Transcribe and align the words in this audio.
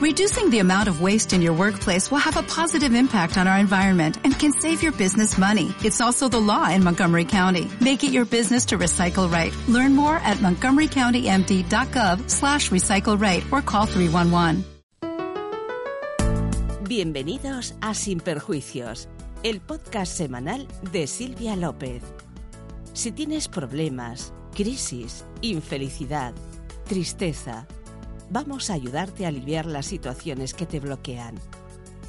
Reducing 0.00 0.48
the 0.48 0.60
amount 0.60 0.88
of 0.88 1.02
waste 1.02 1.34
in 1.34 1.42
your 1.42 1.52
workplace 1.52 2.10
will 2.10 2.24
have 2.24 2.38
a 2.38 2.42
positive 2.42 2.94
impact 2.94 3.36
on 3.36 3.46
our 3.46 3.58
environment 3.58 4.16
and 4.24 4.32
can 4.32 4.50
save 4.50 4.82
your 4.82 4.92
business 4.92 5.36
money. 5.36 5.74
It's 5.84 6.00
also 6.00 6.26
the 6.26 6.40
law 6.40 6.70
in 6.70 6.82
Montgomery 6.82 7.26
County. 7.26 7.68
Make 7.82 8.02
it 8.02 8.10
your 8.10 8.24
business 8.24 8.64
to 8.72 8.78
recycle 8.78 9.30
right. 9.30 9.54
Learn 9.68 9.94
more 9.94 10.16
at 10.24 10.38
montgomerycountymd.gov 10.38 12.30
slash 12.30 12.70
recycle 12.70 13.20
right 13.20 13.44
or 13.52 13.60
call 13.60 13.84
311. 13.84 14.64
Bienvenidos 16.88 17.74
a 17.82 17.92
Sin 17.92 18.20
Perjuicios, 18.20 19.06
el 19.42 19.60
podcast 19.60 20.16
semanal 20.16 20.66
de 20.92 21.06
Silvia 21.08 21.56
López. 21.56 22.02
Si 22.94 23.12
tienes 23.12 23.48
problemas, 23.48 24.32
crisis, 24.54 25.26
infelicidad, 25.42 26.32
tristeza, 26.88 27.66
vamos 28.30 28.70
a 28.70 28.74
ayudarte 28.74 29.24
a 29.24 29.28
aliviar 29.28 29.66
las 29.66 29.86
situaciones 29.86 30.54
que 30.54 30.64
te 30.64 30.80
bloquean. 30.80 31.34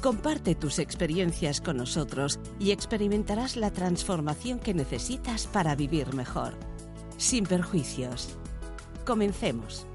Comparte 0.00 0.54
tus 0.54 0.78
experiencias 0.78 1.60
con 1.60 1.76
nosotros 1.76 2.40
y 2.58 2.70
experimentarás 2.70 3.56
la 3.56 3.70
transformación 3.70 4.58
que 4.58 4.74
necesitas 4.74 5.46
para 5.46 5.74
vivir 5.76 6.14
mejor. 6.14 6.54
Sin 7.18 7.44
perjuicios. 7.44 8.36
Comencemos. 9.04 9.86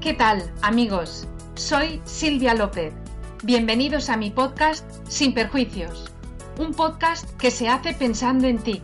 ¿Qué 0.00 0.14
tal, 0.14 0.52
amigos? 0.62 1.26
Soy 1.68 2.00
Silvia 2.04 2.54
López. 2.54 2.94
Bienvenidos 3.42 4.08
a 4.08 4.16
mi 4.16 4.30
podcast 4.30 4.88
Sin 5.08 5.34
Perjuicios, 5.34 6.12
un 6.60 6.72
podcast 6.72 7.28
que 7.38 7.50
se 7.50 7.68
hace 7.68 7.92
pensando 7.92 8.46
en 8.46 8.58
ti, 8.58 8.82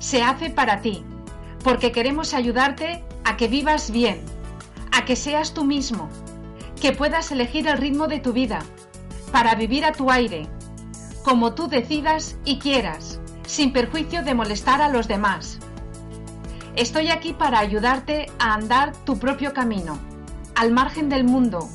se 0.00 0.22
hace 0.22 0.50
para 0.50 0.82
ti, 0.82 1.02
porque 1.64 1.92
queremos 1.92 2.34
ayudarte 2.34 3.02
a 3.24 3.38
que 3.38 3.48
vivas 3.48 3.90
bien, 3.90 4.20
a 4.92 5.06
que 5.06 5.16
seas 5.16 5.54
tú 5.54 5.64
mismo, 5.64 6.10
que 6.78 6.92
puedas 6.92 7.32
elegir 7.32 7.66
el 7.66 7.78
ritmo 7.78 8.06
de 8.06 8.20
tu 8.20 8.34
vida, 8.34 8.58
para 9.32 9.54
vivir 9.54 9.86
a 9.86 9.92
tu 9.92 10.10
aire, 10.10 10.46
como 11.24 11.54
tú 11.54 11.68
decidas 11.68 12.36
y 12.44 12.58
quieras, 12.58 13.18
sin 13.46 13.72
perjuicio 13.72 14.22
de 14.22 14.34
molestar 14.34 14.82
a 14.82 14.90
los 14.90 15.08
demás. 15.08 15.58
Estoy 16.76 17.08
aquí 17.08 17.32
para 17.32 17.60
ayudarte 17.60 18.26
a 18.38 18.52
andar 18.52 18.92
tu 19.06 19.18
propio 19.18 19.54
camino, 19.54 19.98
al 20.54 20.70
margen 20.70 21.08
del 21.08 21.24
mundo, 21.24 21.66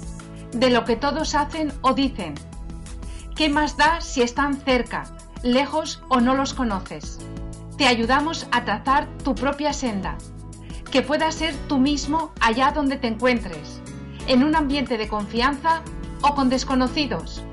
de 0.52 0.70
lo 0.70 0.86
que 0.86 0.96
todos 0.96 1.36
hacen 1.36 1.74
o 1.82 1.94
dicen. 1.94 2.36
¿Qué 3.36 3.50
más 3.50 3.78
da 3.78 4.00
si 4.02 4.22
están 4.22 4.56
cerca, 4.62 5.04
lejos 5.44 6.02
o 6.10 6.22
no 6.22 6.36
los 6.36 6.54
conoces? 6.54 7.20
Te 7.78 7.86
ayudamos 7.88 8.48
a 8.52 8.64
trazar 8.64 9.08
tu 9.24 9.36
propia 9.36 9.74
senda, 9.74 10.18
que 10.92 11.02
puedas 11.02 11.36
ser 11.36 11.54
tú 11.68 11.78
mismo 11.78 12.32
allá 12.40 12.72
donde 12.72 12.98
te 12.98 13.08
encuentres, 13.08 13.82
en 14.28 14.44
un 14.44 14.56
ambiente 14.56 14.98
de 14.98 15.10
confianza 15.10 15.82
o 16.22 16.34
con 16.34 16.50
desconocidos. 16.50 17.44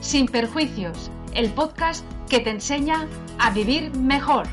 Sin 0.00 0.26
perjuicios, 0.26 1.10
el 1.32 1.50
podcast 1.52 2.04
que 2.28 2.40
te 2.40 2.50
enseña 2.50 3.08
a 3.38 3.50
vivir 3.50 3.96
mejor. 3.96 4.46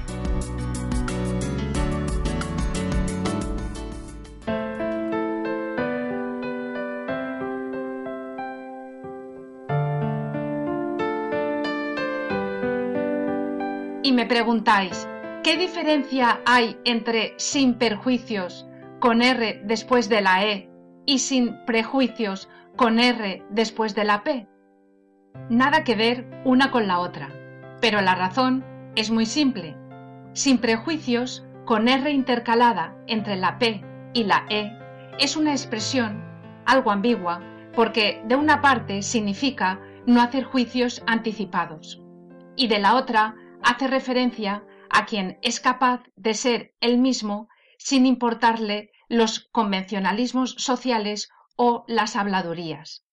Y 14.13 14.15
me 14.15 14.27
preguntáis, 14.27 15.07
¿qué 15.43 15.57
diferencia 15.57 16.39
hay 16.45 16.77
entre 16.85 17.33
sin 17.37 17.79
perjuicios 17.79 18.67
con 18.99 19.23
R 19.23 19.63
después 19.65 20.07
de 20.07 20.21
la 20.21 20.45
E 20.45 20.69
y 21.07 21.17
sin 21.17 21.65
prejuicios 21.65 22.47
con 22.75 22.99
R 22.99 23.43
después 23.49 23.95
de 23.95 24.03
la 24.03 24.23
P? 24.23 24.47
Nada 25.49 25.83
que 25.83 25.95
ver 25.95 26.29
una 26.45 26.69
con 26.69 26.87
la 26.87 26.99
otra, 26.99 27.33
pero 27.81 28.01
la 28.01 28.13
razón 28.13 28.63
es 28.95 29.09
muy 29.09 29.25
simple. 29.25 29.75
Sin 30.33 30.59
prejuicios 30.59 31.43
con 31.65 31.87
R 31.87 32.11
intercalada 32.11 32.95
entre 33.07 33.35
la 33.35 33.57
P 33.57 33.83
y 34.13 34.25
la 34.25 34.45
E 34.51 34.77
es 35.17 35.35
una 35.35 35.53
expresión 35.53 36.23
algo 36.67 36.91
ambigua 36.91 37.41
porque 37.73 38.21
de 38.27 38.35
una 38.35 38.61
parte 38.61 39.01
significa 39.01 39.79
no 40.05 40.21
hacer 40.21 40.43
juicios 40.43 41.01
anticipados 41.07 41.99
y 42.55 42.67
de 42.67 42.77
la 42.77 42.93
otra 42.93 43.37
hace 43.63 43.87
referencia 43.87 44.65
a 44.89 45.05
quien 45.05 45.39
es 45.41 45.59
capaz 45.59 46.03
de 46.15 46.33
ser 46.33 46.75
él 46.79 46.97
mismo 46.97 47.49
sin 47.77 48.05
importarle 48.05 48.91
los 49.09 49.49
convencionalismos 49.51 50.55
sociales 50.57 51.29
o 51.55 51.83
las 51.87 52.15
habladurías. 52.15 53.05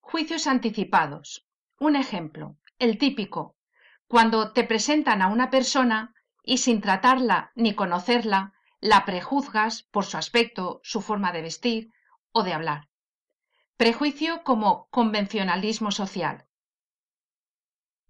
Juicios 0.00 0.46
anticipados. 0.46 1.46
Un 1.78 1.96
ejemplo, 1.96 2.56
el 2.78 2.98
típico, 2.98 3.56
cuando 4.06 4.52
te 4.52 4.64
presentan 4.64 5.22
a 5.22 5.28
una 5.28 5.50
persona 5.50 6.14
y 6.42 6.58
sin 6.58 6.80
tratarla 6.80 7.52
ni 7.54 7.74
conocerla, 7.74 8.54
la 8.80 9.04
prejuzgas 9.04 9.82
por 9.82 10.04
su 10.04 10.16
aspecto, 10.16 10.80
su 10.82 11.02
forma 11.02 11.32
de 11.32 11.42
vestir 11.42 11.92
o 12.32 12.42
de 12.42 12.52
hablar. 12.52 12.88
Prejuicio 13.76 14.42
como 14.44 14.88
convencionalismo 14.90 15.90
social. 15.90 16.46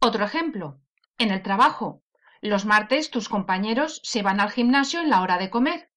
Otro 0.01 0.25
ejemplo, 0.25 0.81
en 1.19 1.31
el 1.31 1.43
trabajo. 1.43 2.03
Los 2.41 2.65
martes 2.65 3.11
tus 3.11 3.29
compañeros 3.29 4.01
se 4.05 4.23
van 4.23 4.41
al 4.41 4.51
gimnasio 4.51 5.01
en 5.01 5.11
la 5.11 5.21
hora 5.21 5.39
de 5.39 5.51
comer 5.51 5.91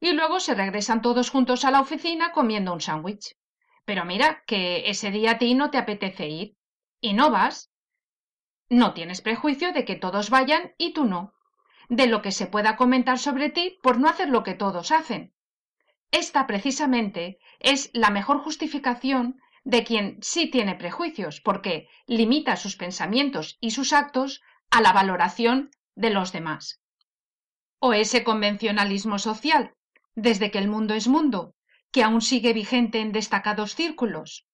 y 0.00 0.12
luego 0.12 0.38
se 0.38 0.54
regresan 0.54 1.02
todos 1.02 1.30
juntos 1.30 1.64
a 1.64 1.70
la 1.70 1.80
oficina 1.80 2.32
comiendo 2.32 2.72
un 2.72 2.80
sándwich. 2.80 3.36
Pero 3.84 4.04
mira 4.04 4.44
que 4.46 4.90
ese 4.90 5.10
día 5.10 5.32
a 5.32 5.38
ti 5.38 5.54
no 5.54 5.70
te 5.70 5.78
apetece 5.78 6.28
ir 6.28 6.56
y 7.00 7.14
no 7.14 7.30
vas. 7.30 7.72
No 8.68 8.92
tienes 8.92 9.22
prejuicio 9.22 9.72
de 9.72 9.84
que 9.84 9.96
todos 9.96 10.28
vayan 10.28 10.74
y 10.76 10.92
tú 10.92 11.06
no, 11.06 11.32
de 11.88 12.06
lo 12.06 12.20
que 12.20 12.32
se 12.32 12.46
pueda 12.46 12.76
comentar 12.76 13.18
sobre 13.18 13.48
ti 13.48 13.78
por 13.82 13.98
no 13.98 14.08
hacer 14.08 14.28
lo 14.28 14.42
que 14.42 14.54
todos 14.54 14.92
hacen. 14.92 15.34
Esta 16.10 16.46
precisamente 16.46 17.38
es 17.60 17.90
la 17.92 18.10
mejor 18.10 18.40
justificación 18.40 19.40
de 19.64 19.84
quien 19.84 20.18
sí 20.22 20.50
tiene 20.50 20.74
prejuicios, 20.74 21.40
porque 21.40 21.88
limita 22.06 22.56
sus 22.56 22.76
pensamientos 22.76 23.58
y 23.60 23.72
sus 23.72 23.92
actos 23.92 24.42
a 24.70 24.80
la 24.80 24.92
valoración 24.92 25.70
de 25.94 26.10
los 26.10 26.32
demás. 26.32 26.80
O 27.78 27.92
ese 27.92 28.24
convencionalismo 28.24 29.18
social, 29.18 29.74
desde 30.14 30.50
que 30.50 30.58
el 30.58 30.68
mundo 30.68 30.94
es 30.94 31.08
mundo, 31.08 31.54
que 31.90 32.02
aún 32.02 32.20
sigue 32.20 32.52
vigente 32.52 33.00
en 33.00 33.12
destacados 33.12 33.74
círculos, 33.74 34.46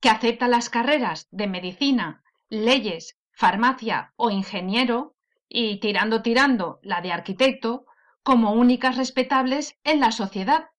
que 0.00 0.10
acepta 0.10 0.48
las 0.48 0.68
carreras 0.68 1.28
de 1.30 1.46
medicina, 1.46 2.22
leyes, 2.48 3.16
farmacia 3.32 4.12
o 4.16 4.30
ingeniero, 4.30 5.14
y 5.48 5.78
tirando 5.80 6.22
tirando 6.22 6.80
la 6.82 7.00
de 7.00 7.12
arquitecto, 7.12 7.86
como 8.22 8.52
únicas 8.52 8.96
respetables 8.96 9.76
en 9.84 10.00
la 10.00 10.12
sociedad, 10.12 10.70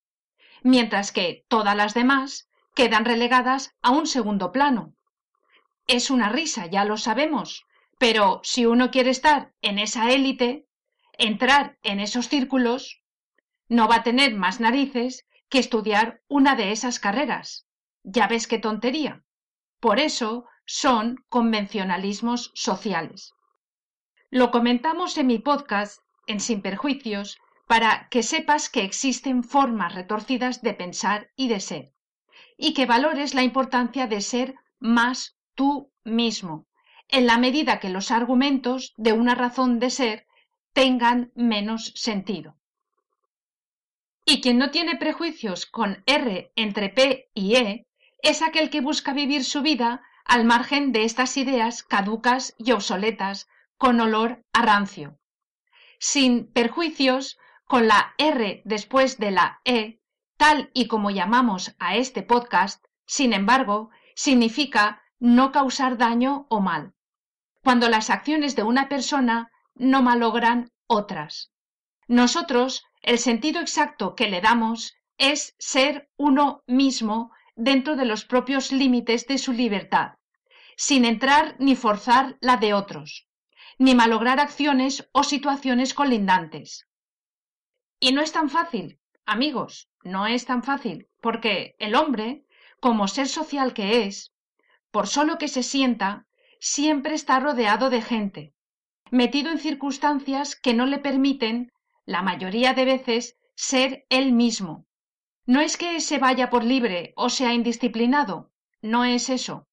mientras 0.63 1.11
que 1.11 1.45
todas 1.47 1.75
las 1.75 1.93
demás 1.93 2.49
quedan 2.73 3.05
relegadas 3.05 3.75
a 3.81 3.91
un 3.91 4.07
segundo 4.07 4.51
plano. 4.51 4.93
Es 5.87 6.09
una 6.09 6.29
risa, 6.29 6.65
ya 6.67 6.85
lo 6.85 6.97
sabemos, 6.97 7.65
pero 7.97 8.41
si 8.43 8.65
uno 8.65 8.91
quiere 8.91 9.09
estar 9.11 9.53
en 9.61 9.79
esa 9.79 10.11
élite, 10.11 10.67
entrar 11.17 11.77
en 11.83 11.99
esos 11.99 12.27
círculos, 12.27 13.01
no 13.69 13.87
va 13.87 13.97
a 13.97 14.03
tener 14.03 14.35
más 14.35 14.59
narices 14.59 15.25
que 15.49 15.59
estudiar 15.59 16.21
una 16.27 16.55
de 16.55 16.71
esas 16.71 16.99
carreras. 16.99 17.67
Ya 18.03 18.27
ves 18.27 18.47
qué 18.47 18.59
tontería. 18.59 19.23
Por 19.79 19.99
eso 19.99 20.45
son 20.65 21.23
convencionalismos 21.29 22.51
sociales. 22.55 23.33
Lo 24.29 24.51
comentamos 24.51 25.17
en 25.17 25.27
mi 25.27 25.39
podcast, 25.39 26.01
en 26.25 26.39
Sin 26.39 26.61
Perjuicios, 26.61 27.37
para 27.67 28.07
que 28.09 28.23
sepas 28.23 28.69
que 28.69 28.83
existen 28.83 29.43
formas 29.43 29.95
retorcidas 29.95 30.61
de 30.61 30.73
pensar 30.73 31.29
y 31.35 31.47
de 31.47 31.59
ser, 31.59 31.93
y 32.57 32.73
que 32.73 32.85
valores 32.85 33.33
la 33.33 33.43
importancia 33.43 34.07
de 34.07 34.21
ser 34.21 34.55
más 34.79 35.37
tú 35.55 35.91
mismo, 36.03 36.67
en 37.13 37.27
la 37.27 37.37
medida 37.37 37.79
que 37.79 37.89
los 37.89 38.09
argumentos 38.09 38.95
de 38.97 39.13
una 39.13 39.35
razón 39.35 39.77
de 39.77 39.91
ser 39.91 40.25
tengan 40.73 41.31
menos 41.35 41.93
sentido. 41.95 42.57
Y 44.25 44.41
quien 44.41 44.57
no 44.57 44.71
tiene 44.71 44.95
prejuicios 44.95 45.67
con 45.67 46.01
R 46.07 46.51
entre 46.55 46.89
P 46.89 47.29
y 47.35 47.55
E 47.55 47.87
es 48.23 48.41
aquel 48.41 48.71
que 48.71 48.81
busca 48.81 49.13
vivir 49.13 49.43
su 49.45 49.61
vida 49.61 50.01
al 50.25 50.43
margen 50.43 50.91
de 50.91 51.03
estas 51.03 51.37
ideas 51.37 51.83
caducas 51.83 52.55
y 52.57 52.71
obsoletas 52.71 53.47
con 53.77 54.01
olor 54.01 54.43
a 54.51 54.63
rancio. 54.63 55.19
Sin 55.99 56.51
perjuicios, 56.51 57.37
con 57.65 57.87
la 57.87 58.15
R 58.17 58.63
después 58.65 59.19
de 59.19 59.29
la 59.29 59.61
E, 59.65 59.99
tal 60.37 60.71
y 60.73 60.87
como 60.87 61.11
llamamos 61.11 61.75
a 61.77 61.95
este 61.95 62.23
podcast, 62.23 62.83
sin 63.05 63.33
embargo, 63.33 63.91
significa 64.15 65.03
no 65.19 65.51
causar 65.51 65.99
daño 65.99 66.47
o 66.49 66.59
mal, 66.59 66.95
cuando 67.63 67.89
las 67.89 68.09
acciones 68.09 68.55
de 68.55 68.63
una 68.63 68.89
persona 68.89 69.49
no 69.75 70.01
malogran 70.01 70.71
otras. 70.87 71.51
Nosotros, 72.07 72.83
el 73.01 73.17
sentido 73.17 73.61
exacto 73.61 74.15
que 74.15 74.29
le 74.29 74.41
damos 74.41 74.95
es 75.17 75.55
ser 75.57 76.09
uno 76.17 76.63
mismo 76.67 77.31
dentro 77.55 77.95
de 77.95 78.05
los 78.05 78.25
propios 78.25 78.71
límites 78.71 79.25
de 79.27 79.37
su 79.37 79.53
libertad, 79.53 80.13
sin 80.75 81.05
entrar 81.05 81.55
ni 81.59 81.75
forzar 81.75 82.37
la 82.41 82.57
de 82.57 82.73
otros, 82.73 83.27
ni 83.77 83.95
malograr 83.95 84.39
acciones 84.39 85.07
o 85.13 85.23
situaciones 85.23 85.93
colindantes. 85.93 86.87
Y 87.99 88.11
no 88.11 88.21
es 88.21 88.33
tan 88.33 88.49
fácil, 88.49 88.99
amigos, 89.25 89.89
no 90.03 90.27
es 90.27 90.45
tan 90.45 90.63
fácil, 90.63 91.07
porque 91.21 91.75
el 91.79 91.95
hombre, 91.95 92.45
como 92.81 93.07
ser 93.07 93.29
social 93.29 93.73
que 93.73 94.03
es, 94.03 94.33
por 94.91 95.07
solo 95.07 95.37
que 95.37 95.47
se 95.47 95.63
sienta, 95.63 96.25
siempre 96.63 97.13
está 97.13 97.41
rodeado 97.41 97.89
de 97.89 98.01
gente, 98.01 98.53
metido 99.11 99.51
en 99.51 99.59
circunstancias 99.59 100.55
que 100.55 100.73
no 100.73 100.85
le 100.85 100.97
permiten, 100.97 101.73
la 102.05 102.21
mayoría 102.21 102.73
de 102.73 102.85
veces, 102.85 103.37
ser 103.53 104.05
él 104.07 104.31
mismo. 104.31 104.85
No 105.45 105.59
es 105.59 105.75
que 105.75 105.99
se 105.99 106.19
vaya 106.19 106.49
por 106.49 106.63
libre 106.63 107.11
o 107.17 107.29
sea 107.29 107.53
indisciplinado, 107.53 108.49
no 108.81 109.03
es 109.03 109.29
eso. 109.29 109.67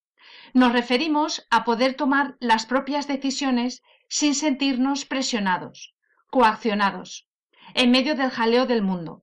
Nos 0.52 0.72
referimos 0.72 1.46
a 1.48 1.62
poder 1.62 1.94
tomar 1.94 2.36
las 2.40 2.66
propias 2.66 3.06
decisiones 3.06 3.82
sin 4.08 4.34
sentirnos 4.34 5.04
presionados, 5.04 5.94
coaccionados, 6.26 7.28
en 7.74 7.92
medio 7.92 8.16
del 8.16 8.30
jaleo 8.30 8.66
del 8.66 8.82
mundo. 8.82 9.22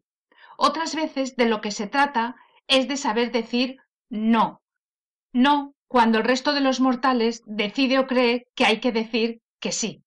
Otras 0.58 0.96
veces 0.96 1.36
de 1.36 1.50
lo 1.50 1.60
que 1.60 1.72
se 1.72 1.88
trata 1.88 2.38
es 2.68 2.88
de 2.88 2.96
saber 2.96 3.34
decir 3.34 3.75
no. 4.10 4.62
No 5.34 5.75
cuando 5.88 6.18
el 6.18 6.24
resto 6.24 6.54
de 6.54 6.62
los 6.62 6.80
mortales 6.80 7.44
decide 7.45 8.00
o 8.00 8.07
cree 8.07 8.48
que 8.56 8.66
hay 8.66 8.80
que 8.80 8.92
decir 8.92 9.42
que 9.60 9.72
sí. 9.72 10.04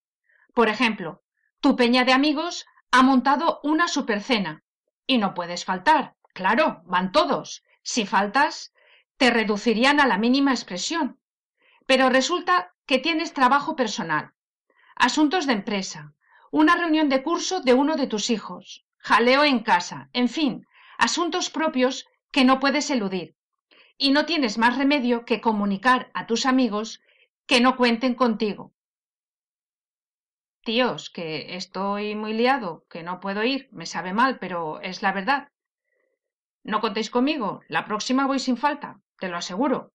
Por 0.55 0.69
ejemplo, 0.69 1.23
tu 1.61 1.77
peña 1.77 2.05
de 2.05 2.12
amigos 2.12 2.67
ha 2.91 3.03
montado 3.03 3.61
una 3.62 3.88
supercena 3.88 4.62
y 5.06 5.19
no 5.19 5.35
puedes 5.35 5.65
faltar. 5.65 6.15
Claro, 6.35 6.82
van 6.85 7.12
todos. 7.12 7.62
Si 7.82 8.06
faltas, 8.06 8.73
te 9.17 9.31
reducirían 9.31 10.00
a 10.00 10.06
la 10.06 10.19
mínima 10.19 10.53
expresión. 10.53 11.21
Pero 11.87 12.09
resulta 12.09 12.73
que 12.87 12.99
tienes 12.99 13.33
trabajo 13.33 13.76
personal, 13.76 14.33
asuntos 14.97 15.47
de 15.47 15.55
empresa, 15.55 16.15
una 16.50 16.76
reunión 16.76 17.09
de 17.09 17.23
curso 17.23 17.61
de 17.61 17.75
uno 17.75 17.97
de 17.97 18.06
tus 18.06 18.31
hijos, 18.31 18.85
jaleo 18.99 19.44
en 19.44 19.61
casa, 19.61 20.11
en 20.12 20.29
fin, 20.29 20.67
asuntos 20.99 21.50
propios 21.50 22.06
que 22.33 22.44
no 22.44 22.61
puedes 22.61 22.91
eludir. 22.91 23.37
Y 24.02 24.12
no 24.12 24.25
tienes 24.25 24.56
más 24.56 24.79
remedio 24.79 25.26
que 25.26 25.43
comunicar 25.43 26.11
a 26.14 26.26
tus 26.26 26.47
amigos 26.47 27.02
que 27.47 27.61
no 27.61 27.76
cuenten 27.76 28.14
contigo. 28.14 28.73
Tíos, 30.64 31.11
que 31.11 31.55
estoy 31.55 32.14
muy 32.14 32.32
liado, 32.32 32.87
que 32.88 33.02
no 33.02 33.20
puedo 33.20 33.44
ir, 33.44 33.69
me 33.73 33.85
sabe 33.85 34.14
mal, 34.14 34.38
pero 34.38 34.81
es 34.81 35.02
la 35.02 35.12
verdad. 35.12 35.49
No 36.64 36.81
contéis 36.81 37.11
conmigo, 37.11 37.61
la 37.69 37.85
próxima 37.85 38.26
voy 38.26 38.38
sin 38.38 38.56
falta, 38.56 39.02
te 39.19 39.29
lo 39.29 39.37
aseguro. 39.37 39.93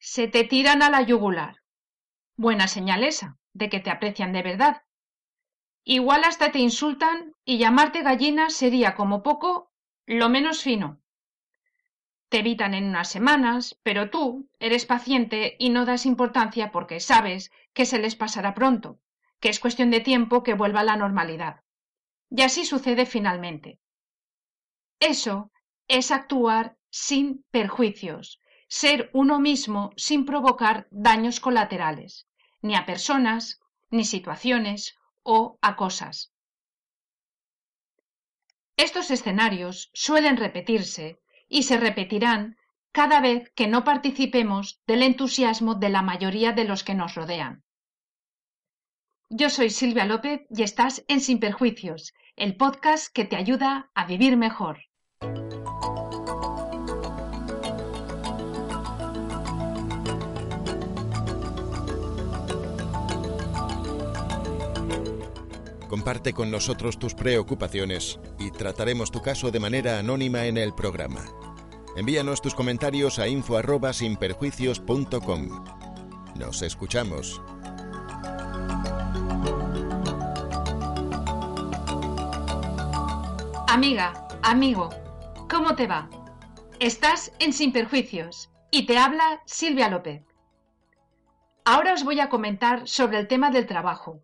Se 0.00 0.26
te 0.26 0.42
tiran 0.42 0.82
a 0.82 0.90
la 0.90 1.02
yugular. 1.02 1.58
Buena 2.36 2.66
señal 2.66 3.04
esa, 3.04 3.38
de 3.52 3.68
que 3.68 3.78
te 3.78 3.90
aprecian 3.90 4.32
de 4.32 4.42
verdad. 4.42 4.82
Igual 5.84 6.24
hasta 6.24 6.50
te 6.50 6.58
insultan 6.58 7.36
y 7.44 7.58
llamarte 7.58 8.02
gallina 8.02 8.50
sería 8.50 8.96
como 8.96 9.22
poco 9.22 9.70
lo 10.04 10.28
menos 10.28 10.62
fino. 10.62 11.01
Te 12.32 12.38
evitan 12.38 12.72
en 12.72 12.84
unas 12.84 13.10
semanas, 13.10 13.78
pero 13.82 14.08
tú 14.08 14.48
eres 14.58 14.86
paciente 14.86 15.54
y 15.58 15.68
no 15.68 15.84
das 15.84 16.06
importancia 16.06 16.70
porque 16.72 16.98
sabes 16.98 17.52
que 17.74 17.84
se 17.84 17.98
les 17.98 18.16
pasará 18.16 18.54
pronto, 18.54 18.98
que 19.38 19.50
es 19.50 19.60
cuestión 19.60 19.90
de 19.90 20.00
tiempo 20.00 20.42
que 20.42 20.54
vuelva 20.54 20.80
a 20.80 20.84
la 20.84 20.96
normalidad. 20.96 21.60
Y 22.30 22.40
así 22.40 22.64
sucede 22.64 23.04
finalmente. 23.04 23.80
Eso 24.98 25.50
es 25.88 26.10
actuar 26.10 26.78
sin 26.88 27.44
perjuicios, 27.50 28.40
ser 28.66 29.10
uno 29.12 29.38
mismo 29.38 29.90
sin 29.98 30.24
provocar 30.24 30.88
daños 30.90 31.38
colaterales, 31.38 32.26
ni 32.62 32.76
a 32.76 32.86
personas, 32.86 33.60
ni 33.90 34.06
situaciones 34.06 34.96
o 35.22 35.58
a 35.60 35.76
cosas. 35.76 36.32
Estos 38.78 39.10
escenarios 39.10 39.90
suelen 39.92 40.38
repetirse 40.38 41.18
y 41.52 41.64
se 41.64 41.76
repetirán 41.76 42.56
cada 42.92 43.20
vez 43.20 43.52
que 43.54 43.66
no 43.66 43.84
participemos 43.84 44.80
del 44.86 45.02
entusiasmo 45.02 45.74
de 45.74 45.90
la 45.90 46.00
mayoría 46.00 46.52
de 46.52 46.64
los 46.64 46.82
que 46.82 46.94
nos 46.94 47.14
rodean. 47.14 47.62
Yo 49.28 49.50
soy 49.50 49.68
Silvia 49.68 50.06
López 50.06 50.40
y 50.48 50.62
estás 50.62 51.04
en 51.08 51.20
Sin 51.20 51.40
Perjuicios, 51.40 52.14
el 52.36 52.56
podcast 52.56 53.12
que 53.12 53.26
te 53.26 53.36
ayuda 53.36 53.90
a 53.94 54.06
vivir 54.06 54.38
mejor. 54.38 54.80
Comparte 65.92 66.32
con 66.32 66.50
nosotros 66.50 66.98
tus 66.98 67.12
preocupaciones 67.12 68.18
y 68.38 68.50
trataremos 68.50 69.10
tu 69.10 69.20
caso 69.20 69.50
de 69.50 69.60
manera 69.60 69.98
anónima 69.98 70.46
en 70.46 70.56
el 70.56 70.72
programa. 70.72 71.22
Envíanos 71.96 72.40
tus 72.40 72.54
comentarios 72.54 73.18
a 73.18 73.28
info@sinperjuicios.com. 73.28 75.64
Nos 76.36 76.62
escuchamos. 76.62 77.42
Amiga, 83.68 84.26
amigo, 84.42 84.88
¿cómo 85.50 85.76
te 85.76 85.86
va? 85.86 86.08
Estás 86.80 87.32
en 87.38 87.52
Sin 87.52 87.70
Perjuicios 87.70 88.48
y 88.70 88.86
te 88.86 88.96
habla 88.96 89.42
Silvia 89.44 89.90
López. 89.90 90.22
Ahora 91.66 91.92
os 91.92 92.02
voy 92.02 92.18
a 92.20 92.30
comentar 92.30 92.88
sobre 92.88 93.18
el 93.18 93.28
tema 93.28 93.50
del 93.50 93.66
trabajo 93.66 94.22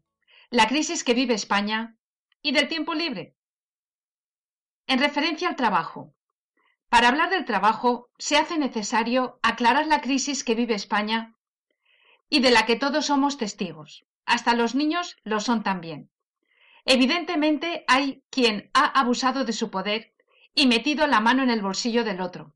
la 0.51 0.67
crisis 0.67 1.05
que 1.05 1.13
vive 1.13 1.35
España 1.35 1.97
y 2.41 2.53
del 2.53 2.69
tiempo 2.69 2.95
libre. 2.95 3.37
En 4.87 4.99
referencia 4.99 5.47
al 5.47 5.57
trabajo. 5.57 6.15
Para 6.89 7.09
hablar 7.09 7.29
del 7.29 7.45
trabajo 7.45 8.09
se 8.19 8.39
hace 8.39 8.57
necesario 8.57 9.39
aclarar 9.43 9.87
la 9.87 10.01
crisis 10.01 10.45
que 10.45 10.55
vive 10.55 10.75
España 10.75 11.35
y 12.31 12.41
de 12.41 12.51
la 12.51 12.65
que 12.65 12.77
todos 12.77 13.07
somos 13.07 13.37
testigos. 13.37 14.07
Hasta 14.25 14.55
los 14.55 14.75
niños 14.75 15.17
lo 15.23 15.41
son 15.41 15.63
también. 15.63 16.11
Evidentemente 16.87 17.85
hay 17.87 18.23
quien 18.31 18.71
ha 18.73 18.87
abusado 18.87 19.45
de 19.45 19.53
su 19.53 19.71
poder 19.71 20.15
y 20.55 20.67
metido 20.67 21.07
la 21.07 21.21
mano 21.21 21.43
en 21.43 21.51
el 21.51 21.61
bolsillo 21.61 22.05
del 22.05 22.23
otro, 22.23 22.55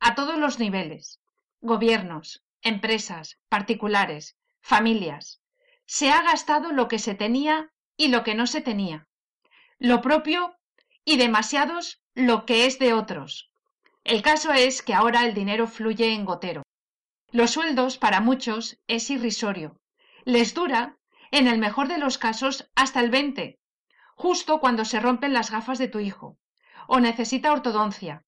a 0.00 0.14
todos 0.14 0.38
los 0.38 0.58
niveles, 0.58 1.20
gobiernos, 1.60 2.42
empresas, 2.62 3.38
particulares, 3.50 4.38
familias 4.62 5.43
se 5.86 6.10
ha 6.10 6.22
gastado 6.22 6.72
lo 6.72 6.88
que 6.88 6.98
se 6.98 7.14
tenía 7.14 7.72
y 7.96 8.08
lo 8.08 8.24
que 8.24 8.34
no 8.34 8.46
se 8.46 8.60
tenía, 8.60 9.06
lo 9.78 10.00
propio 10.00 10.56
y 11.04 11.16
demasiados 11.16 12.02
lo 12.14 12.46
que 12.46 12.66
es 12.66 12.78
de 12.78 12.92
otros. 12.92 13.50
El 14.04 14.22
caso 14.22 14.52
es 14.52 14.82
que 14.82 14.94
ahora 14.94 15.24
el 15.24 15.34
dinero 15.34 15.66
fluye 15.66 16.12
en 16.12 16.24
gotero. 16.24 16.62
Los 17.30 17.52
sueldos, 17.52 17.98
para 17.98 18.20
muchos, 18.20 18.78
es 18.86 19.10
irrisorio. 19.10 19.80
Les 20.24 20.54
dura, 20.54 20.96
en 21.30 21.48
el 21.48 21.58
mejor 21.58 21.88
de 21.88 21.98
los 21.98 22.18
casos, 22.18 22.70
hasta 22.76 23.00
el 23.00 23.10
20, 23.10 23.58
justo 24.14 24.60
cuando 24.60 24.84
se 24.84 25.00
rompen 25.00 25.32
las 25.32 25.50
gafas 25.50 25.78
de 25.78 25.88
tu 25.88 25.98
hijo, 25.98 26.38
o 26.86 27.00
necesita 27.00 27.52
ortodoncia, 27.52 28.24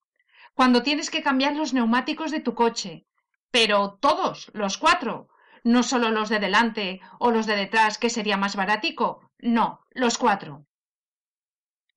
cuando 0.55 0.83
tienes 0.83 1.11
que 1.11 1.23
cambiar 1.23 1.55
los 1.55 1.73
neumáticos 1.75 2.31
de 2.31 2.41
tu 2.41 2.55
coche, 2.55 3.07
pero 3.51 3.99
todos, 4.01 4.51
los 4.55 4.79
cuatro, 4.79 5.29
no 5.67 5.83
solo 5.83 6.11
los 6.11 6.29
de 6.29 6.39
delante 6.39 7.01
o 7.19 7.33
los 7.33 7.45
de 7.45 7.57
detrás, 7.57 7.99
que 7.99 8.09
sería 8.09 8.37
más 8.37 8.55
baratico, 8.55 9.29
no, 9.39 9.81
los 9.91 10.17
cuatro. 10.17 10.65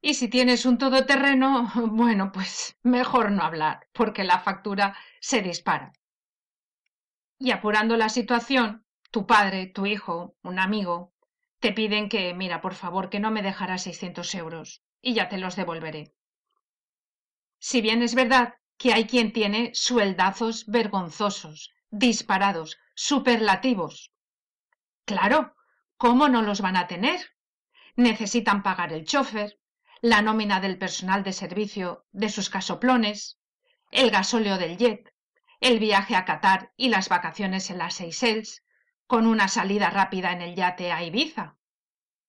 Y 0.01 0.15
si 0.15 0.27
tienes 0.27 0.65
un 0.65 0.79
todoterreno, 0.79 1.71
bueno, 1.91 2.31
pues 2.31 2.79
mejor 2.81 3.31
no 3.31 3.43
hablar, 3.43 3.87
porque 3.93 4.23
la 4.23 4.39
factura 4.39 4.97
se 5.21 5.43
dispara. 5.43 5.93
Y 7.37 7.51
apurando 7.51 7.95
la 7.95 8.09
situación, 8.09 8.85
tu 9.11 9.27
padre, 9.27 9.67
tu 9.67 9.85
hijo, 9.85 10.35
un 10.41 10.57
amigo, 10.57 11.13
te 11.59 11.71
piden 11.71 12.09
que, 12.09 12.33
mira, 12.33 12.61
por 12.61 12.73
favor, 12.73 13.11
que 13.11 13.19
no 13.19 13.29
me 13.29 13.43
dejarás 13.43 13.83
600 13.83 14.33
euros 14.33 14.81
y 14.99 15.13
ya 15.13 15.29
te 15.29 15.37
los 15.37 15.55
devolveré. 15.55 16.15
Si 17.59 17.81
bien 17.81 18.01
es 18.01 18.15
verdad 18.15 18.55
que 18.77 18.93
hay 18.93 19.05
quien 19.05 19.31
tiene 19.31 19.69
sueldazos 19.75 20.65
vergonzosos, 20.65 21.71
disparados, 21.91 22.77
superlativos. 23.01 24.11
Claro, 25.05 25.55
¿cómo 25.95 26.27
no 26.27 26.41
los 26.41 26.59
van 26.59 26.75
a 26.75 26.87
tener? 26.87 27.21
Necesitan 27.95 28.61
pagar 28.61 28.91
el 28.91 29.05
chofer, 29.05 29.57
la 30.01 30.21
nómina 30.21 30.59
del 30.59 30.77
personal 30.77 31.23
de 31.23 31.31
servicio 31.31 32.05
de 32.11 32.27
sus 32.27 32.49
casoplones, 32.49 33.39
el 33.89 34.11
gasóleo 34.11 34.57
del 34.57 34.77
jet, 34.77 35.13
el 35.61 35.79
viaje 35.79 36.17
a 36.17 36.25
Qatar 36.25 36.73
y 36.75 36.89
las 36.89 37.07
vacaciones 37.07 37.69
en 37.69 37.77
las 37.77 37.95
Seychelles, 37.95 38.65
con 39.07 39.27
una 39.27 39.47
salida 39.47 39.89
rápida 39.89 40.33
en 40.33 40.41
el 40.41 40.55
yate 40.55 40.91
a 40.91 41.01
Ibiza. 41.01 41.55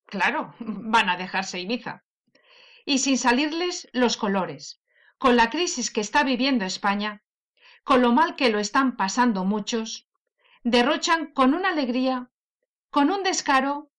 Claro, 0.06 0.54
van 0.60 1.08
a 1.08 1.16
dejarse 1.16 1.58
Ibiza. 1.58 2.04
Y 2.84 2.98
sin 2.98 3.18
salirles 3.18 3.88
los 3.92 4.16
colores, 4.16 4.80
con 5.18 5.34
la 5.34 5.50
crisis 5.50 5.90
que 5.90 6.00
está 6.00 6.22
viviendo 6.22 6.64
España, 6.64 7.24
con 7.82 8.02
lo 8.02 8.12
mal 8.12 8.36
que 8.36 8.50
lo 8.50 8.60
están 8.60 8.96
pasando 8.96 9.44
muchos, 9.44 10.06
derrochan 10.62 11.32
con 11.32 11.54
una 11.54 11.70
alegría, 11.70 12.30
con 12.90 13.10
un 13.10 13.22
descaro, 13.22 13.90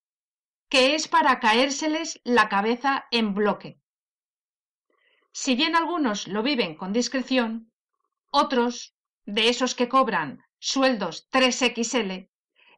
que 0.69 0.95
es 0.95 1.07
para 1.07 1.39
caérseles 1.39 2.21
la 2.23 2.49
cabeza 2.49 3.05
en 3.11 3.33
bloque. 3.33 3.79
Si 5.31 5.55
bien 5.55 5.75
algunos 5.75 6.27
lo 6.27 6.43
viven 6.43 6.75
con 6.75 6.93
discreción, 6.93 7.71
otros, 8.29 8.95
de 9.25 9.49
esos 9.49 9.75
que 9.75 9.89
cobran 9.89 10.43
sueldos 10.59 11.29
3XL, 11.31 12.29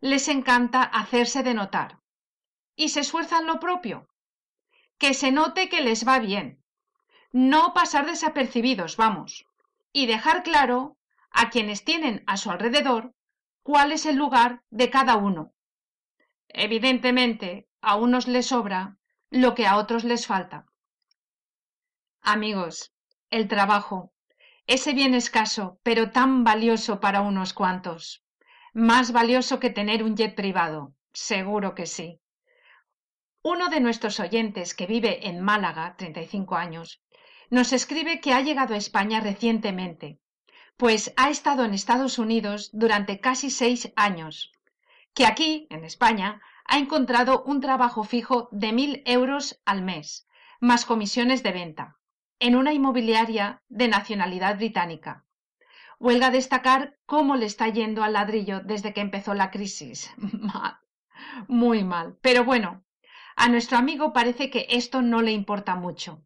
les 0.02 0.28
encanta 0.28 0.84
hacerse 0.84 1.44
de 1.44 1.54
notar. 1.54 2.00
Y 2.76 2.90
se 2.90 3.02
esfuerzan 3.02 3.46
lo 3.46 3.60
propio. 3.60 4.10
Que 4.98 5.14
se 5.14 5.32
note 5.32 5.70
que 5.70 5.82
les 5.82 6.08
va 6.08 6.20
bien. 6.20 6.64
No 7.32 7.74
pasar 7.74 8.06
desapercibidos, 8.06 8.98
vamos. 8.98 9.46
Y 9.92 10.06
dejar 10.08 10.44
claro 10.44 10.98
a 11.32 11.50
quienes 11.50 11.84
tienen 11.84 12.24
a 12.28 12.38
su 12.38 12.52
alrededor 12.52 13.14
cuál 13.64 13.92
es 13.92 14.06
el 14.06 14.18
lugar 14.18 14.62
de 14.70 14.90
cada 14.90 15.16
uno. 15.16 15.54
Evidentemente, 16.50 17.68
a 17.82 17.96
unos 17.96 18.28
les 18.28 18.48
sobra 18.48 18.98
lo 19.32 19.56
que 19.56 19.66
a 19.66 19.78
otros 19.78 20.04
les 20.04 20.28
falta. 20.28 20.68
Amigos, 22.22 22.94
el 23.32 23.48
trabajo, 23.48 24.14
ese 24.68 24.94
bien 24.94 25.14
escaso, 25.14 25.80
pero 25.84 26.12
tan 26.12 26.44
valioso 26.44 27.00
para 27.00 27.22
unos 27.22 27.54
cuantos. 27.54 28.24
Más 28.74 29.12
valioso 29.12 29.60
que 29.60 29.70
tener 29.70 30.04
un 30.04 30.16
jet 30.16 30.36
privado, 30.36 30.94
seguro 31.12 31.74
que 31.76 31.86
sí. 31.86 32.20
Uno 33.42 33.70
de 33.70 33.82
nuestros 33.82 34.20
oyentes 34.20 34.74
que 34.74 34.88
vive 34.88 35.28
en 35.28 35.42
Málaga, 35.42 35.96
35 35.98 36.56
años, 36.56 37.02
nos 37.50 37.74
escribe 37.74 38.22
que 38.22 38.34
ha 38.34 38.42
llegado 38.42 38.74
a 38.74 38.78
España 38.78 39.20
recientemente, 39.20 40.20
pues 40.84 41.14
ha 41.16 41.30
estado 41.30 41.64
en 41.64 41.74
Estados 41.74 42.20
Unidos 42.20 42.70
durante 42.74 43.22
casi 43.22 43.50
seis 43.52 43.94
años, 43.96 44.52
que 45.14 45.26
aquí, 45.26 45.66
en 45.70 45.86
España, 45.86 46.42
ha 46.66 46.78
encontrado 46.78 47.42
un 47.44 47.62
trabajo 47.62 48.04
fijo 48.04 48.50
de 48.52 48.74
mil 48.74 49.02
euros 49.06 49.62
al 49.64 49.82
mes, 49.82 50.28
más 50.60 50.84
comisiones 50.84 51.42
de 51.42 51.54
venta, 51.54 51.96
en 52.38 52.58
una 52.58 52.74
inmobiliaria 52.74 53.62
de 53.70 53.88
nacionalidad 53.88 54.58
británica. 54.58 55.24
Huelga 56.02 56.32
destacar 56.32 56.98
cómo 57.06 57.38
le 57.38 57.46
está 57.46 57.70
yendo 57.70 58.04
al 58.04 58.12
ladrillo 58.12 58.60
desde 58.60 58.94
que 58.94 59.00
empezó 59.00 59.34
la 59.34 59.52
crisis. 59.52 60.12
Mal, 60.18 60.80
muy 61.48 61.86
mal. 61.86 62.18
Pero 62.22 62.44
bueno, 62.44 62.84
a 63.38 63.48
nuestro 63.48 63.78
amigo 63.78 64.12
parece 64.12 64.50
que 64.50 64.68
esto 64.70 65.02
no 65.02 65.22
le 65.22 65.32
importa 65.32 65.76
mucho. 65.78 66.26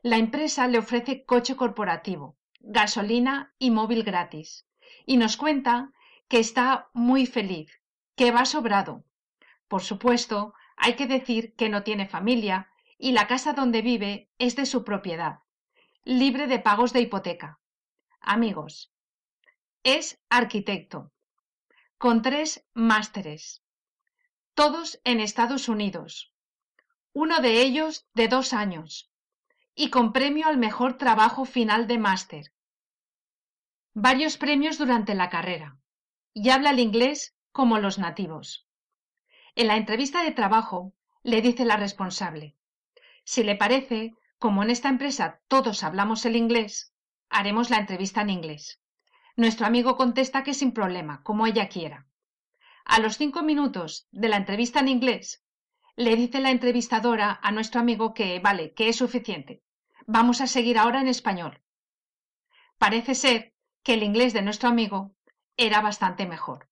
La 0.00 0.16
empresa 0.16 0.66
le 0.66 0.78
ofrece 0.78 1.26
coche 1.26 1.56
corporativo, 1.56 2.37
gasolina 2.70 3.54
y 3.58 3.70
móvil 3.70 4.04
gratis. 4.04 4.66
Y 5.06 5.16
nos 5.16 5.36
cuenta 5.38 5.92
que 6.28 6.38
está 6.38 6.90
muy 6.92 7.24
feliz, 7.26 7.80
que 8.14 8.30
va 8.30 8.44
sobrado. 8.44 9.04
Por 9.68 9.82
supuesto, 9.82 10.54
hay 10.76 10.94
que 10.94 11.06
decir 11.06 11.54
que 11.56 11.70
no 11.70 11.82
tiene 11.82 12.06
familia 12.06 12.70
y 12.98 13.12
la 13.12 13.26
casa 13.26 13.54
donde 13.54 13.80
vive 13.80 14.30
es 14.38 14.54
de 14.54 14.66
su 14.66 14.84
propiedad, 14.84 15.38
libre 16.04 16.46
de 16.46 16.58
pagos 16.58 16.92
de 16.92 17.00
hipoteca. 17.00 17.58
Amigos, 18.20 18.92
es 19.82 20.20
arquitecto, 20.28 21.10
con 21.96 22.20
tres 22.20 22.66
másteres, 22.74 23.62
todos 24.52 25.00
en 25.04 25.20
Estados 25.20 25.68
Unidos, 25.70 26.34
uno 27.14 27.40
de 27.40 27.62
ellos 27.62 28.06
de 28.12 28.28
dos 28.28 28.52
años, 28.52 29.10
y 29.74 29.88
con 29.88 30.12
premio 30.12 30.48
al 30.48 30.58
mejor 30.58 30.98
trabajo 30.98 31.46
final 31.46 31.86
de 31.86 31.98
máster. 31.98 32.52
Varios 34.00 34.36
premios 34.36 34.78
durante 34.78 35.16
la 35.16 35.28
carrera, 35.28 35.76
y 36.32 36.50
habla 36.50 36.70
el 36.70 36.78
inglés 36.78 37.34
como 37.50 37.78
los 37.78 37.98
nativos. 37.98 38.68
En 39.56 39.66
la 39.66 39.76
entrevista 39.76 40.22
de 40.22 40.30
trabajo 40.30 40.94
le 41.24 41.42
dice 41.42 41.64
la 41.64 41.76
responsable, 41.76 42.54
si 43.24 43.42
le 43.42 43.56
parece, 43.56 44.12
como 44.38 44.62
en 44.62 44.70
esta 44.70 44.88
empresa 44.88 45.40
todos 45.48 45.82
hablamos 45.82 46.24
el 46.26 46.36
inglés, 46.36 46.94
haremos 47.28 47.70
la 47.70 47.78
entrevista 47.78 48.20
en 48.20 48.30
inglés. 48.30 48.80
Nuestro 49.34 49.66
amigo 49.66 49.96
contesta 49.96 50.44
que 50.44 50.54
sin 50.54 50.70
problema, 50.70 51.24
como 51.24 51.44
ella 51.48 51.68
quiera. 51.68 52.06
A 52.84 53.00
los 53.00 53.16
cinco 53.16 53.42
minutos 53.42 54.06
de 54.12 54.28
la 54.28 54.36
entrevista 54.36 54.78
en 54.78 54.86
inglés, 54.86 55.42
le 55.96 56.14
dice 56.14 56.38
la 56.38 56.52
entrevistadora 56.52 57.40
a 57.42 57.50
nuestro 57.50 57.80
amigo 57.80 58.14
que 58.14 58.38
vale, 58.38 58.74
que 58.74 58.90
es 58.90 58.94
suficiente. 58.94 59.64
Vamos 60.06 60.40
a 60.40 60.46
seguir 60.46 60.78
ahora 60.78 61.00
en 61.00 61.08
español. 61.08 61.60
Parece 62.78 63.16
ser 63.16 63.57
que 63.82 63.94
el 63.94 64.02
inglés 64.02 64.32
de 64.32 64.42
nuestro 64.42 64.68
amigo 64.68 65.14
era 65.56 65.80
bastante 65.80 66.26
mejor. 66.26 66.68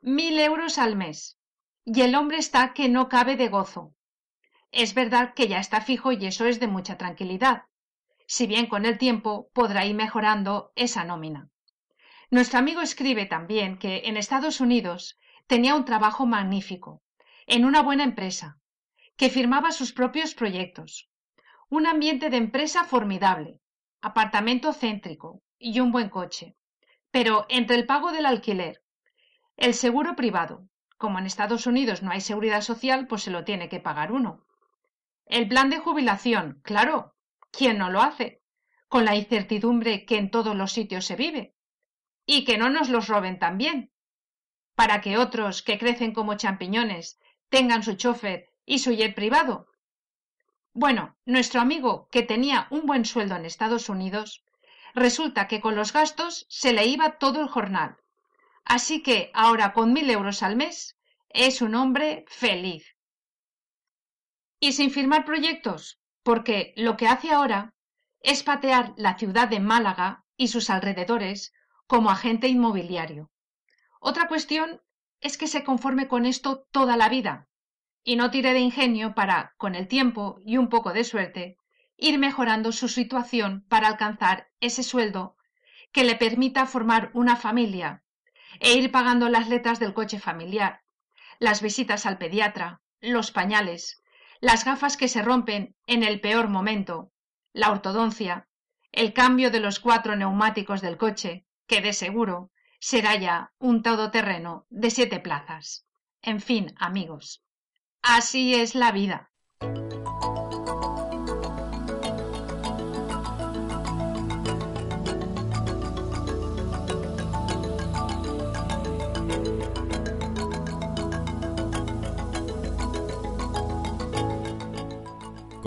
Mil 0.00 0.38
euros 0.38 0.78
al 0.78 0.96
mes. 0.96 1.38
Y 1.84 2.02
el 2.02 2.14
hombre 2.14 2.38
está 2.38 2.74
que 2.74 2.88
no 2.88 3.08
cabe 3.08 3.36
de 3.36 3.48
gozo. 3.48 3.94
Es 4.72 4.94
verdad 4.94 5.34
que 5.34 5.48
ya 5.48 5.58
está 5.58 5.80
fijo 5.80 6.12
y 6.12 6.26
eso 6.26 6.46
es 6.46 6.60
de 6.60 6.66
mucha 6.66 6.98
tranquilidad 6.98 7.64
si 8.26 8.46
bien 8.46 8.66
con 8.66 8.84
el 8.86 8.98
tiempo 8.98 9.50
podrá 9.52 9.86
ir 9.86 9.94
mejorando 9.94 10.72
esa 10.74 11.04
nómina. 11.04 11.48
Nuestro 12.30 12.58
amigo 12.58 12.80
escribe 12.80 13.26
también 13.26 13.78
que 13.78 14.02
en 14.06 14.16
Estados 14.16 14.60
Unidos 14.60 15.18
tenía 15.46 15.76
un 15.76 15.84
trabajo 15.84 16.26
magnífico, 16.26 17.02
en 17.46 17.64
una 17.64 17.82
buena 17.82 18.02
empresa, 18.02 18.58
que 19.16 19.30
firmaba 19.30 19.70
sus 19.70 19.92
propios 19.92 20.34
proyectos, 20.34 21.08
un 21.68 21.86
ambiente 21.86 22.30
de 22.30 22.36
empresa 22.36 22.84
formidable, 22.84 23.60
apartamento 24.00 24.72
céntrico 24.72 25.42
y 25.58 25.80
un 25.80 25.92
buen 25.92 26.08
coche. 26.08 26.56
Pero 27.10 27.46
entre 27.48 27.76
el 27.76 27.86
pago 27.86 28.12
del 28.12 28.26
alquiler, 28.26 28.82
el 29.56 29.74
seguro 29.74 30.16
privado, 30.16 30.68
como 30.96 31.18
en 31.18 31.26
Estados 31.26 31.66
Unidos 31.66 32.02
no 32.02 32.10
hay 32.10 32.20
seguridad 32.20 32.60
social, 32.60 33.06
pues 33.06 33.22
se 33.22 33.30
lo 33.30 33.44
tiene 33.44 33.68
que 33.68 33.80
pagar 33.80 34.12
uno. 34.12 34.46
El 35.26 35.48
plan 35.48 35.70
de 35.70 35.78
jubilación, 35.78 36.60
claro, 36.62 37.16
¿Quién 37.56 37.78
no 37.78 37.90
lo 37.90 38.02
hace? 38.02 38.42
Con 38.86 39.06
la 39.06 39.16
incertidumbre 39.16 40.04
que 40.04 40.18
en 40.18 40.30
todos 40.30 40.54
los 40.54 40.72
sitios 40.72 41.06
se 41.06 41.16
vive. 41.16 41.54
Y 42.26 42.44
que 42.44 42.58
no 42.58 42.68
nos 42.68 42.90
los 42.90 43.08
roben 43.08 43.38
también. 43.38 43.92
Para 44.74 45.00
que 45.00 45.16
otros 45.16 45.62
que 45.62 45.78
crecen 45.78 46.12
como 46.12 46.36
champiñones 46.36 47.18
tengan 47.48 47.82
su 47.82 47.94
chofer 47.94 48.50
y 48.66 48.80
su 48.80 48.92
jet 48.92 49.14
privado. 49.14 49.68
Bueno, 50.74 51.16
nuestro 51.24 51.62
amigo, 51.62 52.08
que 52.10 52.22
tenía 52.22 52.66
un 52.70 52.84
buen 52.84 53.06
sueldo 53.06 53.36
en 53.36 53.46
Estados 53.46 53.88
Unidos, 53.88 54.44
resulta 54.96 55.46
que 55.46 55.60
con 55.60 55.76
los 55.76 55.92
gastos 55.92 56.46
se 56.48 56.72
le 56.72 56.86
iba 56.86 57.18
todo 57.18 57.40
el 57.40 57.48
jornal. 57.48 57.98
Así 58.64 59.04
que 59.04 59.30
ahora 59.32 59.72
con 59.72 59.92
mil 59.92 60.10
euros 60.10 60.42
al 60.42 60.56
mes 60.56 60.98
es 61.28 61.62
un 61.62 61.76
hombre 61.76 62.24
feliz. 62.26 62.96
¿Y 64.58 64.72
sin 64.72 64.90
firmar 64.90 65.24
proyectos? 65.24 66.00
porque 66.26 66.74
lo 66.76 66.96
que 66.96 67.06
hace 67.06 67.30
ahora 67.30 67.72
es 68.18 68.42
patear 68.42 68.94
la 68.96 69.16
ciudad 69.16 69.46
de 69.46 69.60
Málaga 69.60 70.24
y 70.36 70.48
sus 70.48 70.70
alrededores 70.70 71.52
como 71.86 72.10
agente 72.10 72.48
inmobiliario. 72.48 73.30
Otra 74.00 74.26
cuestión 74.26 74.82
es 75.20 75.38
que 75.38 75.46
se 75.46 75.62
conforme 75.62 76.08
con 76.08 76.26
esto 76.26 76.66
toda 76.72 76.96
la 76.96 77.08
vida 77.08 77.48
y 78.02 78.16
no 78.16 78.32
tire 78.32 78.54
de 78.54 78.58
ingenio 78.58 79.14
para, 79.14 79.54
con 79.56 79.76
el 79.76 79.86
tiempo 79.86 80.40
y 80.44 80.56
un 80.56 80.68
poco 80.68 80.92
de 80.92 81.04
suerte, 81.04 81.58
ir 81.96 82.18
mejorando 82.18 82.72
su 82.72 82.88
situación 82.88 83.64
para 83.68 83.88
alcanzar 83.88 84.48
ese 84.60 84.82
sueldo 84.82 85.36
que 85.92 86.04
le 86.04 86.16
permita 86.16 86.66
formar 86.66 87.10
una 87.14 87.36
familia 87.36 88.02
e 88.60 88.74
ir 88.74 88.90
pagando 88.90 89.28
las 89.28 89.48
letras 89.48 89.78
del 89.78 89.94
coche 89.94 90.18
familiar, 90.18 90.82
las 91.38 91.62
visitas 91.62 92.06
al 92.06 92.18
pediatra, 92.18 92.80
los 93.00 93.30
pañales, 93.30 94.02
las 94.40 94.64
gafas 94.64 94.96
que 94.96 95.08
se 95.08 95.22
rompen 95.22 95.74
en 95.86 96.02
el 96.02 96.20
peor 96.20 96.48
momento, 96.48 97.12
la 97.52 97.70
ortodoncia, 97.70 98.48
el 98.92 99.12
cambio 99.12 99.50
de 99.50 99.60
los 99.60 99.80
cuatro 99.80 100.16
neumáticos 100.16 100.80
del 100.80 100.96
coche, 100.96 101.46
que 101.66 101.80
de 101.80 101.92
seguro 101.92 102.50
será 102.78 103.16
ya 103.16 103.52
un 103.58 103.82
todoterreno 103.82 104.66
de 104.70 104.90
siete 104.90 105.20
plazas. 105.20 105.86
En 106.22 106.40
fin, 106.40 106.74
amigos, 106.78 107.44
así 108.02 108.54
es 108.54 108.74
la 108.74 108.92
vida. 108.92 109.30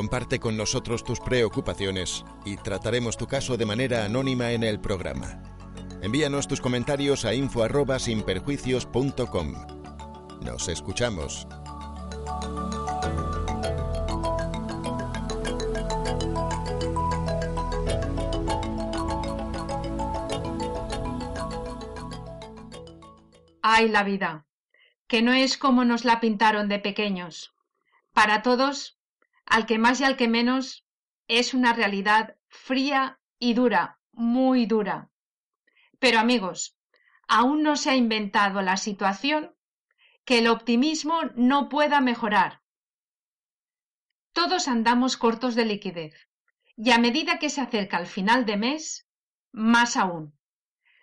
Comparte 0.09 0.39
con 0.39 0.57
nosotros 0.57 1.03
tus 1.03 1.19
preocupaciones 1.19 2.25
y 2.43 2.57
trataremos 2.57 3.15
tu 3.15 3.27
caso 3.27 3.57
de 3.57 3.67
manera 3.67 4.05
anónima 4.05 4.53
en 4.53 4.63
el 4.63 4.79
programa. 4.79 5.43
Envíanos 6.01 6.47
tus 6.47 6.61
comentarios 6.61 7.25
a 7.25 7.35
info 7.35 7.61
arroba 7.61 7.99
sinperjuicios.com. 7.99 9.53
Nos 10.41 10.67
escuchamos. 10.67 11.47
Ay, 23.61 23.89
la 23.89 24.03
vida, 24.03 24.47
que 25.07 25.21
no 25.21 25.33
es 25.33 25.59
como 25.59 25.85
nos 25.85 26.03
la 26.03 26.19
pintaron 26.19 26.67
de 26.67 26.79
pequeños. 26.79 27.53
Para 28.11 28.41
todos, 28.41 28.98
al 29.49 29.65
que 29.65 29.79
más 29.79 29.99
y 29.99 30.03
al 30.03 30.15
que 30.15 30.27
menos, 30.27 30.85
es 31.27 31.53
una 31.53 31.73
realidad 31.73 32.37
fría 32.47 33.19
y 33.39 33.55
dura, 33.55 33.99
muy 34.11 34.65
dura. 34.67 35.09
Pero 35.99 36.19
amigos, 36.19 36.77
aún 37.27 37.63
no 37.63 37.75
se 37.75 37.89
ha 37.89 37.95
inventado 37.95 38.61
la 38.61 38.77
situación 38.77 39.55
que 40.23 40.39
el 40.39 40.47
optimismo 40.47 41.21
no 41.35 41.67
pueda 41.67 41.99
mejorar. 41.99 42.61
Todos 44.33 44.67
andamos 44.67 45.17
cortos 45.17 45.55
de 45.55 45.65
liquidez 45.65 46.29
y 46.77 46.91
a 46.91 46.99
medida 46.99 47.39
que 47.39 47.49
se 47.49 47.61
acerca 47.61 47.97
el 47.97 48.05
final 48.05 48.45
de 48.45 48.55
mes, 48.57 49.07
más 49.51 49.97
aún. 49.97 50.37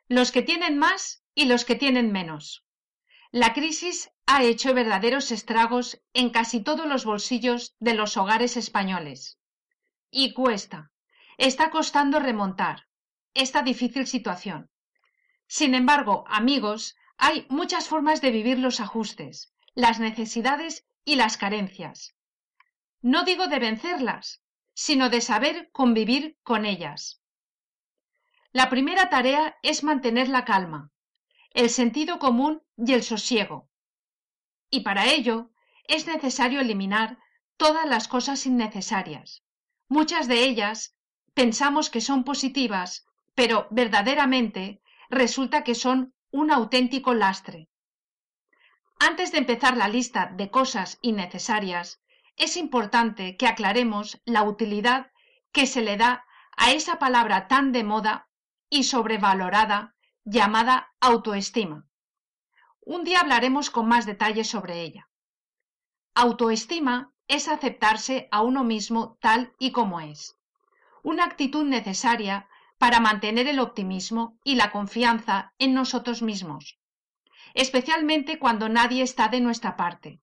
Los 0.06 0.30
que 0.30 0.42
tienen 0.42 0.78
más 0.78 1.24
y 1.34 1.46
los 1.46 1.64
que 1.64 1.74
tienen 1.74 2.12
menos. 2.12 2.64
La 3.32 3.52
crisis 3.52 4.12
ha 4.26 4.42
hecho 4.42 4.74
verdaderos 4.74 5.30
estragos 5.30 6.02
en 6.12 6.30
casi 6.30 6.60
todos 6.60 6.86
los 6.86 7.04
bolsillos 7.04 7.76
de 7.78 7.94
los 7.94 8.16
hogares 8.16 8.56
españoles. 8.56 9.38
Y 10.10 10.34
cuesta, 10.34 10.90
está 11.38 11.70
costando 11.70 12.18
remontar 12.18 12.88
esta 13.34 13.62
difícil 13.62 14.06
situación. 14.06 14.70
Sin 15.46 15.74
embargo, 15.74 16.24
amigos, 16.26 16.96
hay 17.18 17.46
muchas 17.48 17.88
formas 17.88 18.20
de 18.20 18.30
vivir 18.32 18.58
los 18.58 18.80
ajustes, 18.80 19.54
las 19.74 20.00
necesidades 20.00 20.86
y 21.04 21.14
las 21.14 21.36
carencias. 21.36 22.16
No 23.00 23.24
digo 23.24 23.46
de 23.46 23.60
vencerlas, 23.60 24.42
sino 24.74 25.08
de 25.08 25.20
saber 25.20 25.70
convivir 25.70 26.36
con 26.42 26.66
ellas. 26.66 27.22
La 28.52 28.68
primera 28.70 29.08
tarea 29.08 29.56
es 29.62 29.84
mantener 29.84 30.28
la 30.28 30.44
calma, 30.44 30.90
el 31.50 31.70
sentido 31.70 32.18
común 32.18 32.62
y 32.76 32.92
el 32.92 33.02
sosiego. 33.02 33.70
Y 34.70 34.80
para 34.80 35.06
ello 35.06 35.50
es 35.84 36.06
necesario 36.06 36.60
eliminar 36.60 37.18
todas 37.56 37.86
las 37.86 38.08
cosas 38.08 38.46
innecesarias. 38.46 39.42
Muchas 39.88 40.28
de 40.28 40.44
ellas 40.44 40.96
pensamos 41.34 41.90
que 41.90 42.00
son 42.00 42.24
positivas, 42.24 43.06
pero 43.34 43.68
verdaderamente 43.70 44.82
resulta 45.08 45.64
que 45.64 45.74
son 45.74 46.14
un 46.30 46.50
auténtico 46.50 47.14
lastre. 47.14 47.68
Antes 48.98 49.30
de 49.32 49.38
empezar 49.38 49.76
la 49.76 49.88
lista 49.88 50.30
de 50.34 50.50
cosas 50.50 50.98
innecesarias, 51.02 52.00
es 52.36 52.56
importante 52.56 53.36
que 53.36 53.46
aclaremos 53.46 54.20
la 54.24 54.42
utilidad 54.42 55.12
que 55.52 55.66
se 55.66 55.82
le 55.82 55.96
da 55.96 56.24
a 56.56 56.72
esa 56.72 56.98
palabra 56.98 57.48
tan 57.48 57.72
de 57.72 57.84
moda 57.84 58.28
y 58.68 58.84
sobrevalorada 58.84 59.94
llamada 60.24 60.92
autoestima. 61.00 61.86
Un 62.86 63.02
día 63.02 63.18
hablaremos 63.18 63.68
con 63.68 63.88
más 63.88 64.06
detalles 64.06 64.48
sobre 64.48 64.80
ella. 64.80 65.08
Autoestima 66.14 67.12
es 67.26 67.48
aceptarse 67.48 68.28
a 68.30 68.42
uno 68.42 68.62
mismo 68.62 69.18
tal 69.20 69.52
y 69.58 69.72
como 69.72 70.00
es, 70.00 70.36
una 71.02 71.24
actitud 71.24 71.64
necesaria 71.64 72.48
para 72.78 73.00
mantener 73.00 73.48
el 73.48 73.58
optimismo 73.58 74.38
y 74.44 74.54
la 74.54 74.70
confianza 74.70 75.52
en 75.58 75.74
nosotros 75.74 76.22
mismos, 76.22 76.78
especialmente 77.54 78.38
cuando 78.38 78.68
nadie 78.68 79.02
está 79.02 79.26
de 79.26 79.40
nuestra 79.40 79.76
parte, 79.76 80.20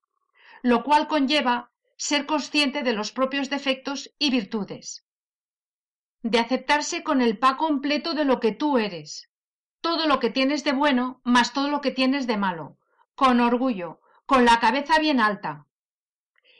lo 0.61 0.85
cual 0.85 1.09
conlleva 1.09 1.69
ser 1.97 2.25
consciente 2.25 2.81
de 2.83 2.93
los 2.93 3.11
propios 3.11 3.49
defectos 3.49 4.13
y 4.17 4.31
virtudes, 4.31 5.05
de 6.21 6.39
aceptarse 6.39 7.03
con 7.03 7.21
el 7.21 7.37
pa 7.37 7.57
completo 7.57 8.13
de 8.13 8.23
lo 8.23 8.39
que 8.39 8.53
tú 8.53 8.77
eres, 8.77 9.29
todo 9.83 10.07
lo 10.07 10.21
que 10.21 10.29
tienes 10.29 10.63
de 10.63 10.71
bueno 10.71 11.21
más 11.25 11.51
todo 11.51 11.67
lo 11.67 11.81
que 11.81 11.91
tienes 11.91 12.25
de 12.25 12.37
malo, 12.37 12.77
con 13.15 13.41
orgullo, 13.41 13.99
con 14.25 14.45
la 14.45 14.61
cabeza 14.61 14.97
bien 14.97 15.19
alta. 15.19 15.67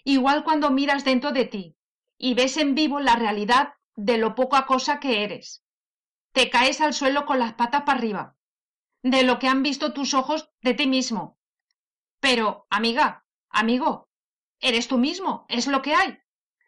Igual 0.04 0.44
cuando 0.44 0.70
miras 0.70 1.06
dentro 1.06 1.32
de 1.32 1.46
ti 1.46 1.78
y 2.18 2.34
ves 2.34 2.58
en 2.58 2.76
vivo 2.76 3.00
la 3.00 3.16
realidad 3.16 3.76
de 3.96 4.18
lo 4.18 4.36
poca 4.36 4.66
cosa 4.66 5.00
que 5.00 5.24
eres. 5.24 5.64
Te 6.34 6.50
caes 6.50 6.82
al 6.82 6.94
suelo 6.94 7.26
con 7.26 7.40
las 7.40 7.54
patas 7.54 7.84
para 7.84 7.98
arriba, 7.98 8.36
de 9.02 9.24
lo 9.24 9.40
que 9.40 9.48
han 9.48 9.64
visto 9.64 9.94
tus 9.94 10.14
ojos 10.14 10.50
de 10.62 10.74
ti 10.74 10.86
mismo. 10.86 11.40
Pero, 12.20 12.68
amiga, 12.70 13.26
amigo, 13.50 14.10
eres 14.60 14.90
tú 14.90 14.98
mismo, 14.98 15.46
es 15.48 15.68
lo 15.68 15.82
que 15.82 15.96
hay, 15.96 16.20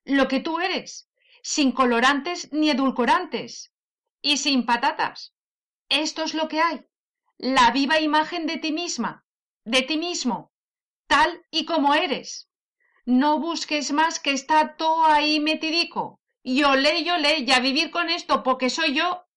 lo 0.06 0.30
que 0.30 0.40
tú 0.40 0.62
eres, 0.62 1.10
sin 1.44 1.74
colorantes 1.74 2.54
ni 2.54 2.70
edulcorantes, 2.70 3.74
y 4.22 4.38
sin 4.38 4.66
patatas. 4.66 5.35
Esto 5.90 6.24
es 6.24 6.34
lo 6.34 6.48
que 6.48 6.62
hay, 6.62 6.86
la 7.38 7.72
viva 7.72 8.00
imagen 8.00 8.48
de 8.48 8.58
ti 8.58 8.72
misma, 8.72 9.26
de 9.64 9.82
ti 9.82 9.98
mismo, 9.98 10.52
tal 11.08 11.46
y 11.52 11.66
como 11.66 11.94
eres. 11.94 12.50
No 13.06 13.40
busques 13.40 13.92
más 13.92 14.20
que 14.20 14.32
está 14.32 14.78
todo 14.78 15.06
ahí 15.06 15.40
metidico. 15.40 16.20
Yo 16.44 16.76
le, 16.76 17.04
yo 17.04 17.18
le, 17.18 17.46
ya 17.46 17.60
vivir 17.60 17.92
con 17.92 18.10
esto 18.10 18.42
porque 18.42 18.70
soy 18.70 18.96
yo. 18.96 19.28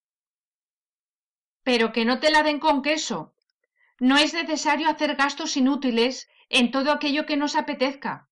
Pero 1.63 1.93
que 1.93 2.07
no 2.07 2.19
te 2.19 2.31
la 2.31 2.43
den 2.43 2.61
con 2.61 2.83
queso. 2.83 3.35
No 3.99 4.17
es 4.17 4.33
necesario 4.33 4.89
hacer 4.89 5.17
gastos 5.17 5.57
inútiles 5.57 6.29
en 6.49 6.71
todo 6.71 6.93
aquello 6.93 7.27
que 7.27 7.37
nos 7.37 7.57
apetezca. 7.57 8.31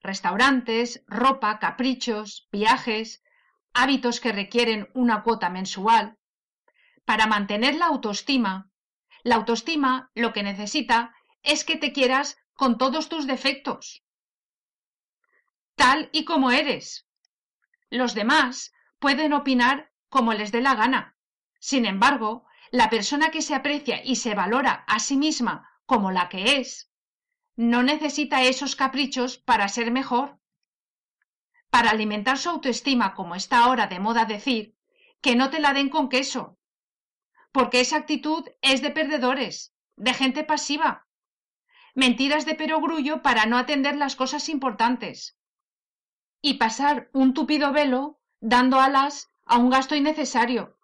Restaurantes, 0.00 1.04
ropa, 1.06 1.58
caprichos, 1.60 2.48
viajes, 2.50 3.22
hábitos 3.72 4.20
que 4.20 4.32
requieren 4.32 4.90
una 4.94 5.22
cuota 5.22 5.48
mensual, 5.48 6.18
para 7.04 7.26
mantener 7.26 7.74
la 7.76 7.86
autoestima. 7.86 8.70
La 9.22 9.36
autoestima 9.36 10.10
lo 10.14 10.32
que 10.32 10.42
necesita 10.42 11.14
es 11.42 11.64
que 11.64 11.76
te 11.76 11.92
quieras 11.92 12.38
con 12.54 12.78
todos 12.78 13.08
tus 13.08 13.26
defectos, 13.26 14.04
tal 15.74 16.08
y 16.12 16.24
como 16.24 16.50
eres. 16.50 17.06
Los 17.90 18.14
demás 18.14 18.72
pueden 18.98 19.32
opinar 19.32 19.92
como 20.08 20.32
les 20.32 20.52
dé 20.52 20.60
la 20.60 20.74
gana. 20.74 21.16
Sin 21.58 21.86
embargo, 21.86 22.46
la 22.70 22.90
persona 22.90 23.30
que 23.30 23.42
se 23.42 23.54
aprecia 23.54 24.02
y 24.04 24.16
se 24.16 24.34
valora 24.34 24.84
a 24.86 24.98
sí 24.98 25.16
misma 25.16 25.70
como 25.86 26.10
la 26.10 26.28
que 26.28 26.56
es, 26.56 26.90
no 27.56 27.82
necesita 27.82 28.42
esos 28.42 28.76
caprichos 28.76 29.38
para 29.38 29.68
ser 29.68 29.90
mejor. 29.90 30.38
Para 31.70 31.90
alimentar 31.90 32.38
su 32.38 32.50
autoestima, 32.50 33.14
como 33.14 33.34
está 33.34 33.64
ahora 33.64 33.86
de 33.86 34.00
moda 34.00 34.24
decir, 34.24 34.76
que 35.20 35.36
no 35.36 35.50
te 35.50 35.60
la 35.60 35.72
den 35.72 35.88
con 35.88 36.08
queso, 36.08 36.58
porque 37.54 37.80
esa 37.80 37.98
actitud 37.98 38.48
es 38.62 38.82
de 38.82 38.90
perdedores, 38.90 39.76
de 39.94 40.12
gente 40.12 40.42
pasiva. 40.42 41.06
Mentiras 41.94 42.46
de 42.46 42.56
perogrullo 42.56 43.22
para 43.22 43.46
no 43.46 43.56
atender 43.56 43.94
las 43.94 44.16
cosas 44.16 44.48
importantes. 44.48 45.38
Y 46.42 46.54
pasar 46.54 47.10
un 47.12 47.32
tupido 47.32 47.72
velo 47.72 48.18
dando 48.40 48.80
alas 48.80 49.30
a 49.46 49.58
un 49.58 49.70
gasto 49.70 49.94
innecesario. 49.94 50.76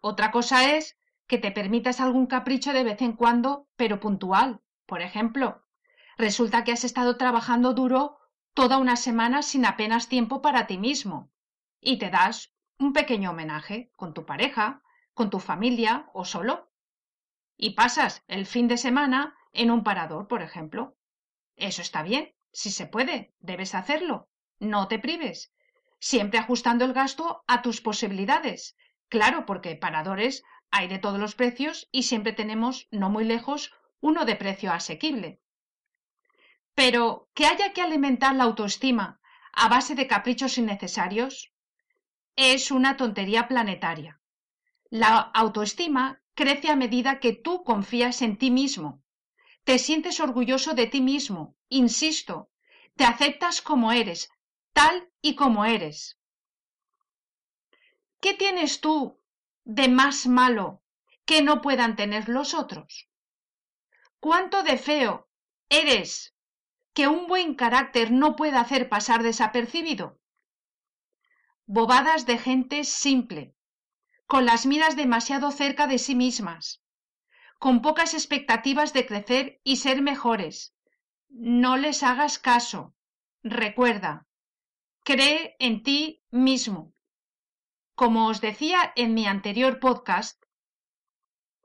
Otra 0.00 0.30
cosa 0.30 0.74
es 0.74 0.96
que 1.26 1.36
te 1.36 1.50
permitas 1.50 2.00
algún 2.00 2.28
capricho 2.28 2.72
de 2.72 2.82
vez 2.82 3.02
en 3.02 3.12
cuando, 3.12 3.68
pero 3.76 4.00
puntual. 4.00 4.62
Por 4.86 5.02
ejemplo, 5.02 5.66
resulta 6.16 6.64
que 6.64 6.72
has 6.72 6.84
estado 6.84 7.18
trabajando 7.18 7.74
duro 7.74 8.16
toda 8.54 8.78
una 8.78 8.96
semana 8.96 9.42
sin 9.42 9.66
apenas 9.66 10.08
tiempo 10.08 10.40
para 10.40 10.66
ti 10.66 10.78
mismo 10.78 11.30
y 11.78 11.98
te 11.98 12.08
das 12.08 12.54
un 12.78 12.94
pequeño 12.94 13.32
homenaje 13.32 13.92
con 13.96 14.14
tu 14.14 14.24
pareja 14.24 14.80
con 15.14 15.30
tu 15.30 15.40
familia 15.40 16.10
o 16.12 16.24
solo. 16.24 16.70
Y 17.56 17.70
pasas 17.70 18.22
el 18.26 18.46
fin 18.46 18.68
de 18.68 18.76
semana 18.76 19.36
en 19.52 19.70
un 19.70 19.84
parador, 19.84 20.28
por 20.28 20.42
ejemplo. 20.42 20.96
Eso 21.56 21.82
está 21.82 22.02
bien, 22.02 22.34
si 22.52 22.70
se 22.70 22.86
puede, 22.86 23.32
debes 23.40 23.74
hacerlo. 23.74 24.28
No 24.58 24.88
te 24.88 24.98
prives. 24.98 25.52
Siempre 25.98 26.38
ajustando 26.38 26.84
el 26.84 26.92
gasto 26.92 27.44
a 27.46 27.62
tus 27.62 27.80
posibilidades. 27.80 28.76
Claro, 29.08 29.46
porque 29.46 29.76
paradores 29.76 30.42
hay 30.70 30.88
de 30.88 30.98
todos 30.98 31.18
los 31.18 31.34
precios 31.34 31.88
y 31.92 32.04
siempre 32.04 32.32
tenemos, 32.32 32.88
no 32.90 33.10
muy 33.10 33.24
lejos, 33.24 33.72
uno 34.00 34.24
de 34.24 34.36
precio 34.36 34.72
asequible. 34.72 35.40
Pero 36.74 37.28
que 37.34 37.46
haya 37.46 37.72
que 37.72 37.80
alimentar 37.80 38.34
la 38.34 38.44
autoestima 38.44 39.20
a 39.52 39.68
base 39.68 39.94
de 39.94 40.08
caprichos 40.08 40.58
innecesarios 40.58 41.52
es 42.36 42.70
una 42.70 42.96
tontería 42.96 43.46
planetaria. 43.46 44.20
La 45.02 45.18
autoestima 45.18 46.22
crece 46.34 46.70
a 46.70 46.76
medida 46.76 47.18
que 47.18 47.32
tú 47.32 47.64
confías 47.64 48.22
en 48.22 48.38
ti 48.38 48.52
mismo. 48.52 49.02
Te 49.64 49.80
sientes 49.80 50.20
orgulloso 50.20 50.72
de 50.74 50.86
ti 50.86 51.00
mismo, 51.00 51.56
insisto, 51.68 52.48
te 52.94 53.02
aceptas 53.02 53.60
como 53.60 53.90
eres, 53.90 54.30
tal 54.72 55.10
y 55.20 55.34
como 55.34 55.64
eres. 55.64 56.20
¿Qué 58.20 58.34
tienes 58.34 58.80
tú 58.80 59.20
de 59.64 59.88
más 59.88 60.28
malo 60.28 60.84
que 61.24 61.42
no 61.42 61.60
puedan 61.60 61.96
tener 61.96 62.28
los 62.28 62.54
otros? 62.54 63.08
¿Cuánto 64.20 64.62
de 64.62 64.78
feo 64.78 65.28
eres 65.70 66.36
que 66.92 67.08
un 67.08 67.26
buen 67.26 67.56
carácter 67.56 68.12
no 68.12 68.36
pueda 68.36 68.60
hacer 68.60 68.88
pasar 68.88 69.24
desapercibido? 69.24 70.20
Bobadas 71.66 72.26
de 72.26 72.38
gente 72.38 72.84
simple, 72.84 73.56
con 74.26 74.46
las 74.46 74.66
miras 74.66 74.96
demasiado 74.96 75.50
cerca 75.50 75.86
de 75.86 75.98
sí 75.98 76.14
mismas, 76.14 76.82
con 77.58 77.82
pocas 77.82 78.14
expectativas 78.14 78.92
de 78.92 79.06
crecer 79.06 79.60
y 79.64 79.76
ser 79.76 80.02
mejores. 80.02 80.74
No 81.28 81.76
les 81.76 82.02
hagas 82.02 82.38
caso. 82.38 82.94
Recuerda, 83.42 84.26
cree 85.02 85.56
en 85.58 85.82
ti 85.82 86.22
mismo. 86.30 86.92
Como 87.94 88.26
os 88.28 88.40
decía 88.40 88.92
en 88.96 89.14
mi 89.14 89.26
anterior 89.26 89.78
podcast, 89.78 90.42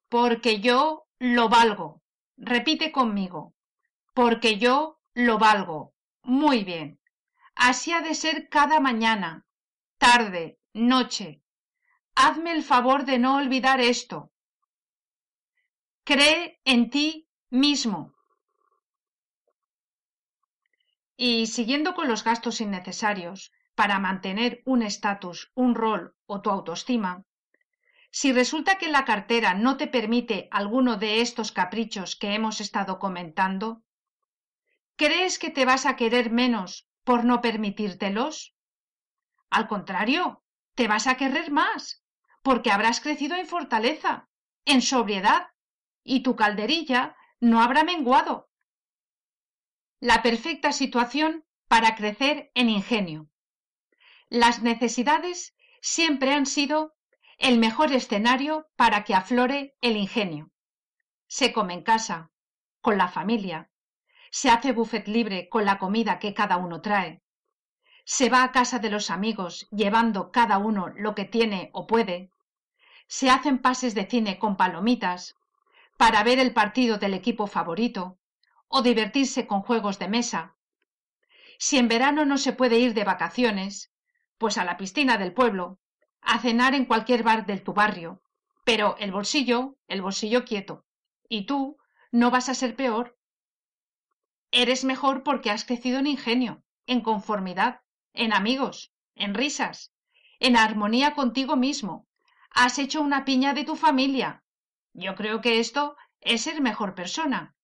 porque 0.09 0.59
yo 0.59 1.07
lo 1.19 1.49
valgo. 1.49 2.01
Repite 2.37 2.91
conmigo, 2.91 3.55
porque 4.13 4.57
yo 4.57 4.99
lo 5.13 5.37
valgo. 5.37 5.93
Muy 6.23 6.63
bien. 6.63 6.99
Así 7.55 7.91
ha 7.91 8.01
de 8.01 8.15
ser 8.15 8.47
cada 8.49 8.79
mañana, 8.79 9.45
tarde, 9.97 10.59
noche. 10.73 11.41
Hazme 12.21 12.51
el 12.51 12.63
favor 12.63 13.05
de 13.05 13.17
no 13.17 13.37
olvidar 13.37 13.79
esto. 13.79 14.29
Cree 16.03 16.59
en 16.65 16.89
ti 16.89 17.29
mismo. 17.49 18.13
Y 21.15 21.47
siguiendo 21.47 21.93
con 21.93 22.09
los 22.09 22.25
gastos 22.25 22.59
innecesarios 22.59 23.53
para 23.73 23.99
mantener 23.99 24.61
un 24.65 24.81
estatus, 24.81 25.49
un 25.55 25.75
rol 25.75 26.13
o 26.25 26.41
tu 26.41 26.49
autoestima, 26.49 27.23
si 28.11 28.33
resulta 28.33 28.77
que 28.77 28.89
la 28.89 29.05
cartera 29.05 29.53
no 29.53 29.77
te 29.77 29.87
permite 29.87 30.49
alguno 30.51 30.97
de 30.97 31.21
estos 31.21 31.53
caprichos 31.53 32.17
que 32.17 32.33
hemos 32.33 32.59
estado 32.59 32.99
comentando, 32.99 33.81
¿crees 34.97 35.39
que 35.39 35.51
te 35.51 35.63
vas 35.63 35.85
a 35.85 35.95
querer 35.95 36.31
menos 36.31 36.85
por 37.05 37.23
no 37.23 37.39
permitírtelos? 37.39 38.53
Al 39.49 39.69
contrario, 39.69 40.43
te 40.75 40.89
vas 40.89 41.07
a 41.07 41.15
querer 41.15 41.49
más, 41.49 42.03
porque 42.41 42.71
habrás 42.71 43.01
crecido 43.01 43.35
en 43.35 43.47
fortaleza, 43.47 44.29
en 44.65 44.81
sobriedad, 44.81 45.47
y 46.03 46.23
tu 46.23 46.35
calderilla 46.35 47.15
no 47.39 47.61
habrá 47.61 47.83
menguado. 47.83 48.49
La 49.99 50.21
perfecta 50.21 50.71
situación 50.71 51.45
para 51.67 51.95
crecer 51.95 52.51
en 52.55 52.69
ingenio. 52.69 53.29
Las 54.29 54.61
necesidades 54.61 55.55
siempre 55.81 56.33
han 56.33 56.45
sido 56.45 56.95
el 57.37 57.57
mejor 57.57 57.91
escenario 57.93 58.69
para 58.75 59.03
que 59.03 59.13
aflore 59.13 59.75
el 59.81 59.97
ingenio. 59.97 60.51
Se 61.27 61.53
come 61.53 61.73
en 61.73 61.83
casa, 61.83 62.31
con 62.81 62.97
la 62.97 63.07
familia, 63.07 63.69
se 64.31 64.49
hace 64.49 64.71
buffet 64.71 65.07
libre 65.07 65.49
con 65.49 65.65
la 65.65 65.79
comida 65.79 66.19
que 66.19 66.33
cada 66.33 66.57
uno 66.57 66.81
trae, 66.81 67.21
se 68.11 68.27
va 68.27 68.41
a 68.41 68.51
casa 68.51 68.79
de 68.79 68.89
los 68.89 69.11
amigos 69.11 69.67
llevando 69.69 70.31
cada 70.31 70.57
uno 70.57 70.87
lo 70.97 71.13
que 71.13 71.25
tiene 71.25 71.69
o 71.73 71.85
puede, 71.85 72.31
se 73.05 73.29
hacen 73.29 73.59
pases 73.59 73.93
de 73.93 74.07
cine 74.07 74.39
con 74.39 74.57
palomitas 74.57 75.35
para 75.95 76.23
ver 76.23 76.39
el 76.39 76.51
partido 76.51 76.97
del 76.97 77.13
equipo 77.13 77.45
favorito 77.45 78.17
o 78.67 78.81
divertirse 78.81 79.45
con 79.45 79.61
juegos 79.61 79.99
de 79.99 80.07
mesa. 80.07 80.55
Si 81.59 81.77
en 81.77 81.87
verano 81.87 82.25
no 82.25 82.39
se 82.39 82.51
puede 82.51 82.79
ir 82.79 82.95
de 82.95 83.03
vacaciones, 83.03 83.91
pues 84.39 84.57
a 84.57 84.65
la 84.65 84.75
piscina 84.75 85.19
del 85.19 85.31
pueblo 85.31 85.77
a 86.21 86.39
cenar 86.39 86.73
en 86.73 86.85
cualquier 86.85 87.21
bar 87.21 87.45
de 87.45 87.59
tu 87.59 87.73
barrio, 87.73 88.23
pero 88.65 88.95
el 88.97 89.11
bolsillo, 89.11 89.77
el 89.87 90.01
bolsillo 90.01 90.45
quieto. 90.45 90.83
Y 91.29 91.45
tú 91.45 91.77
no 92.11 92.31
vas 92.31 92.49
a 92.49 92.55
ser 92.55 92.75
peor. 92.75 93.19
Eres 94.49 94.83
mejor 94.83 95.21
porque 95.21 95.51
has 95.51 95.63
crecido 95.63 95.99
en 95.99 96.07
ingenio, 96.07 96.63
en 96.87 97.01
conformidad, 97.01 97.81
en 98.19 98.33
amigos, 98.33 98.91
en 99.15 99.33
risas, 99.33 99.93
en 100.39 100.57
armonía 100.57 101.13
contigo 101.13 101.55
mismo. 101.55 102.05
Has 102.51 102.77
hecho 102.77 103.01
una 103.01 103.23
piña 103.23 103.53
de 103.53 103.63
tu 103.63 103.77
familia. 103.77 104.43
Yo 104.93 105.15
creo 105.15 105.39
que 105.39 105.59
esto 105.59 105.95
es 106.19 106.41
ser 106.41 106.59
mejor 106.59 106.95
persona. 106.95 107.55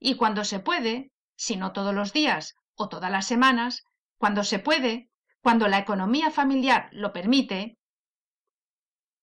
Y 0.00 0.16
cuando 0.16 0.44
se 0.44 0.58
puede, 0.58 1.12
si 1.36 1.54
no 1.54 1.72
todos 1.72 1.94
los 1.94 2.12
días 2.12 2.56
o 2.74 2.88
todas 2.88 3.12
las 3.12 3.26
semanas, 3.26 3.84
cuando 4.16 4.42
se 4.42 4.58
puede, 4.58 5.08
cuando 5.40 5.68
la 5.68 5.78
economía 5.78 6.32
familiar 6.32 6.88
lo 6.90 7.12
permite, 7.12 7.78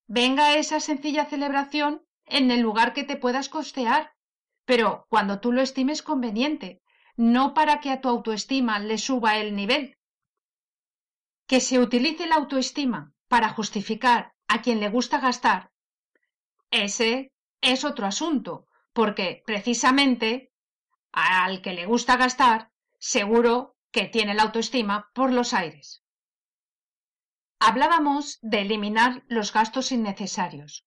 venga 0.08 0.56
esa 0.56 0.80
sencilla 0.80 1.26
celebración 1.26 2.06
en 2.26 2.52
el 2.52 2.62
lugar 2.62 2.94
que 2.94 3.04
te 3.04 3.18
puedas 3.18 3.50
costear, 3.50 4.14
pero 4.64 5.08
cuando 5.10 5.42
tú 5.42 5.52
lo 5.52 5.62
estimes 5.62 6.02
conveniente, 6.02 6.82
no 7.18 7.54
para 7.54 7.82
que 7.82 7.92
a 7.92 8.00
tu 8.00 8.08
autoestima 8.08 8.80
le 8.80 8.98
suba 8.98 9.40
el 9.40 9.58
nivel. 9.58 9.95
Que 11.48 11.60
se 11.60 11.80
utilice 11.80 12.28
la 12.28 12.36
autoestima 12.36 13.14
para 13.28 13.50
justificar 13.50 14.34
a 14.48 14.62
quien 14.62 14.80
le 14.80 14.90
gusta 14.90 15.20
gastar, 15.20 15.72
ese 16.72 17.32
es 17.62 17.86
otro 17.86 18.06
asunto, 18.06 18.68
porque 18.92 19.42
precisamente 19.46 20.52
al 21.14 21.62
que 21.62 21.74
le 21.74 21.86
gusta 21.86 22.18
gastar, 22.18 22.72
seguro 23.00 23.78
que 23.92 24.06
tiene 24.10 24.34
la 24.34 24.44
autoestima 24.44 25.10
por 25.14 25.32
los 25.32 25.54
aires. 25.54 26.04
Hablábamos 27.60 28.40
de 28.42 28.62
eliminar 28.62 29.24
los 29.28 29.54
gastos 29.54 29.94
innecesarios. 29.94 30.86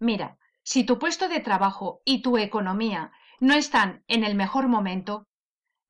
Mira, 0.00 0.38
si 0.62 0.84
tu 0.84 0.98
puesto 0.98 1.28
de 1.28 1.40
trabajo 1.40 2.00
y 2.06 2.22
tu 2.22 2.38
economía 2.38 3.12
no 3.40 3.52
están 3.52 4.04
en 4.08 4.24
el 4.24 4.34
mejor 4.34 4.68
momento, 4.68 5.26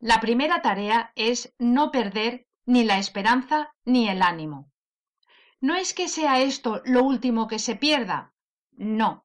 la 0.00 0.20
primera 0.20 0.62
tarea 0.62 1.12
es 1.14 1.54
no 1.58 1.92
perder 1.92 2.47
ni 2.68 2.84
la 2.84 2.98
esperanza 2.98 3.74
ni 3.86 4.10
el 4.10 4.20
ánimo. 4.20 4.70
No 5.58 5.74
es 5.74 5.94
que 5.94 6.06
sea 6.06 6.40
esto 6.40 6.82
lo 6.84 7.02
último 7.02 7.48
que 7.48 7.58
se 7.58 7.76
pierda, 7.76 8.34
no. 8.72 9.24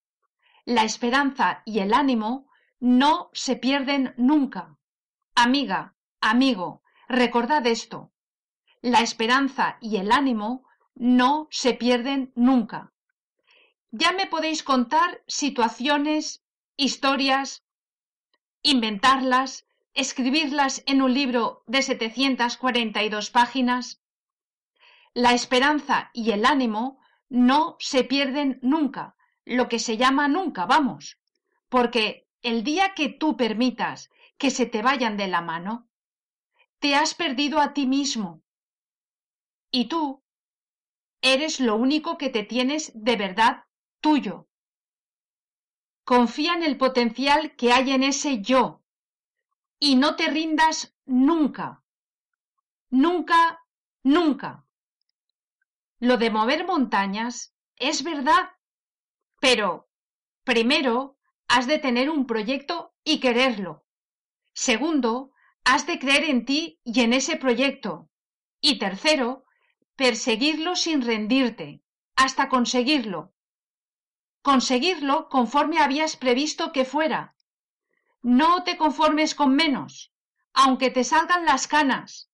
La 0.64 0.86
esperanza 0.86 1.62
y 1.66 1.80
el 1.80 1.94
ánimo 1.94 2.48
no 2.80 3.30
se 3.34 3.58
pierden 3.58 4.14
nunca. 4.16 4.78
Amiga, 5.36 5.94
amigo, 6.22 6.84
recordad 7.10 7.68
esto. 7.68 8.14
La 8.82 9.02
esperanza 9.02 9.78
y 9.82 9.98
el 9.98 10.14
ánimo 10.14 10.66
no 10.96 11.50
se 11.52 11.74
pierden 11.74 12.32
nunca. 12.36 12.94
Ya 13.92 14.14
me 14.14 14.26
podéis 14.26 14.64
contar 14.64 15.22
situaciones, 15.28 16.46
historias, 16.78 17.66
inventarlas, 18.62 19.68
escribirlas 19.94 20.84
en 20.86 21.02
un 21.02 21.14
libro 21.14 21.64
de 21.68 21.82
742 21.82 23.30
páginas. 23.30 24.02
La 25.14 25.34
esperanza 25.34 26.10
y 26.14 26.32
el 26.32 26.46
ánimo 26.46 27.00
no 27.30 27.76
se 27.80 28.04
pierden 28.04 28.60
nunca, 28.62 29.16
lo 29.46 29.70
que 29.70 29.80
se 29.80 29.98
llama 29.98 30.28
nunca, 30.28 30.66
vamos, 30.66 31.20
porque 31.70 32.28
el 32.42 32.64
día 32.64 32.94
que 32.96 33.10
tú 33.10 33.38
permitas 33.38 34.10
que 34.38 34.52
se 34.52 34.66
te 34.66 34.82
vayan 34.82 35.18
de 35.18 35.28
la 35.28 35.42
mano, 35.42 35.88
te 36.80 36.96
has 36.96 37.14
perdido 37.14 37.60
a 37.60 37.74
ti 37.74 37.86
mismo. 37.86 38.42
Y 39.72 39.86
tú 39.86 40.24
Eres 41.26 41.62
lo 41.62 41.78
único 41.78 42.18
que 42.18 42.30
te 42.30 42.44
tienes 42.44 42.92
de 42.94 43.16
verdad 43.16 43.64
tuyo. 44.02 44.50
Confía 46.04 46.54
en 46.54 46.64
el 46.64 46.76
potencial 46.76 47.56
que 47.56 47.72
hay 47.72 47.92
en 47.92 48.04
ese 48.04 48.42
yo 48.42 48.83
y 49.86 49.96
no 49.96 50.16
te 50.16 50.28
rindas 50.28 50.96
nunca. 51.06 51.84
Nunca, 52.90 53.60
nunca. 54.02 54.66
Lo 56.00 56.16
de 56.16 56.30
mover 56.30 56.66
montañas 56.66 57.54
es 57.76 58.02
verdad, 58.02 58.52
pero 59.42 59.90
primero 60.46 61.18
has 61.50 61.68
de 61.68 61.80
tener 61.80 62.10
un 62.10 62.26
proyecto 62.26 62.96
y 63.04 63.20
quererlo. 63.20 63.86
Segundo, 64.54 65.34
has 65.66 65.86
de 65.86 66.00
creer 66.00 66.24
en 66.30 66.46
ti 66.46 66.80
y 66.86 67.02
en 67.02 67.12
ese 67.12 67.36
proyecto. 67.36 68.10
Y 68.62 68.80
tercero, 68.80 69.44
perseguirlo 69.98 70.78
sin 70.78 71.02
rendirte, 71.02 71.84
hasta 72.16 72.48
conseguirlo. 72.48 73.34
Conseguirlo 74.42 75.28
conforme 75.28 75.80
habías 75.80 76.16
previsto 76.16 76.72
que 76.72 76.86
fuera. 76.86 77.36
No 78.24 78.64
te 78.64 78.78
conformes 78.78 79.36
con 79.36 79.54
menos, 79.54 80.14
aunque 80.54 80.90
te 80.90 81.04
salgan 81.04 81.46
las 81.46 81.68
canas. 81.68 82.32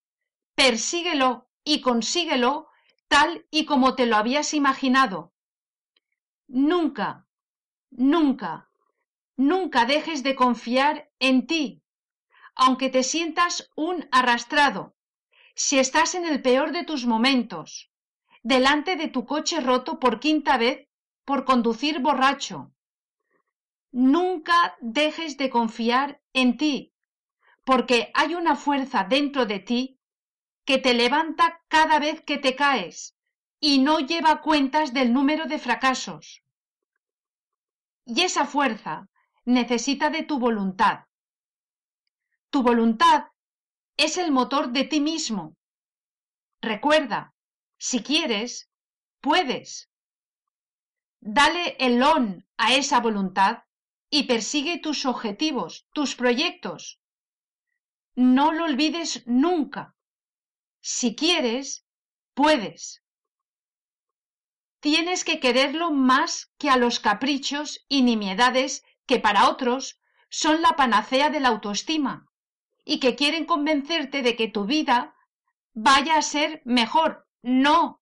Persíguelo 0.54 1.50
y 1.64 1.82
consíguelo 1.82 2.70
tal 3.08 3.48
y 3.50 3.66
como 3.66 3.96
te 3.96 4.06
lo 4.06 4.16
habías 4.16 4.54
imaginado. 4.54 5.34
Nunca, 6.48 7.28
nunca, 7.90 8.70
nunca 9.36 9.86
dejes 9.86 10.22
de 10.22 10.36
confiar 10.36 11.10
en 11.18 11.48
ti, 11.48 11.82
aunque 12.54 12.90
te 12.90 13.02
sientas 13.02 13.72
un 13.76 14.08
arrastrado, 14.12 14.96
si 15.56 15.80
estás 15.80 16.14
en 16.14 16.26
el 16.26 16.42
peor 16.44 16.72
de 16.72 16.84
tus 16.84 17.08
momentos, 17.08 17.92
delante 18.44 18.96
de 18.96 19.08
tu 19.08 19.26
coche 19.26 19.60
roto 19.60 20.00
por 20.00 20.20
quinta 20.20 20.58
vez 20.58 20.88
por 21.26 21.46
conducir 21.46 22.00
borracho. 22.00 22.72
Nunca 23.92 24.78
dejes 24.82 25.38
de 25.38 25.50
confiar 25.50 26.22
en 26.34 26.58
ti, 26.58 26.94
porque 27.66 28.12
hay 28.14 28.36
una 28.36 28.56
fuerza 28.56 29.04
dentro 29.04 29.46
de 29.46 29.60
ti 29.60 30.00
que 30.64 30.78
te 30.78 30.94
levanta 30.94 31.64
cada 31.68 31.98
vez 31.98 32.22
que 32.22 32.38
te 32.38 32.56
caes 32.56 33.16
y 33.60 33.80
no 33.80 34.00
lleva 34.00 34.42
cuentas 34.42 34.94
del 34.94 35.12
número 35.12 35.46
de 35.46 35.58
fracasos. 35.58 36.44
Y 38.06 38.22
esa 38.22 38.46
fuerza 38.46 39.10
necesita 39.46 40.10
de 40.10 40.24
tu 40.24 40.40
voluntad. 40.40 41.06
Tu 42.52 42.62
voluntad 42.62 43.26
es 43.98 44.18
el 44.18 44.32
motor 44.32 44.70
de 44.70 44.84
ti 44.84 45.00
mismo. 45.00 45.56
Recuerda, 46.62 47.34
si 47.78 48.04
quieres, 48.04 48.70
puedes. 49.22 49.90
Dale 51.20 51.76
el 51.80 52.02
on 52.04 52.46
a 52.58 52.76
esa 52.76 53.00
voluntad 53.00 53.64
y 54.10 54.24
persigue 54.24 54.80
tus 54.80 55.06
objetivos, 55.06 55.88
tus 55.94 56.16
proyectos. 56.16 57.00
No 58.16 58.52
lo 58.52 58.66
olvides 58.66 59.24
nunca. 59.28 59.96
Si 60.82 61.16
quieres, 61.16 61.86
puedes. 62.34 63.04
Tienes 64.80 65.24
que 65.24 65.40
quererlo 65.40 65.92
más 65.92 66.52
que 66.58 66.70
a 66.70 66.78
los 66.78 67.00
caprichos 67.00 67.86
y 67.88 68.02
nimiedades 68.02 68.84
que 69.06 69.20
para 69.20 69.50
otros 69.50 70.00
son 70.30 70.62
la 70.62 70.76
panacea 70.76 71.30
de 71.30 71.40
la 71.40 71.50
autoestima 71.50 72.28
y 72.86 73.00
que 73.00 73.16
quieren 73.16 73.46
convencerte 73.46 74.22
de 74.22 74.36
que 74.36 74.48
tu 74.48 74.66
vida 74.66 75.16
vaya 75.74 76.18
a 76.18 76.22
ser 76.22 76.62
mejor. 76.66 77.28
No. 77.42 78.02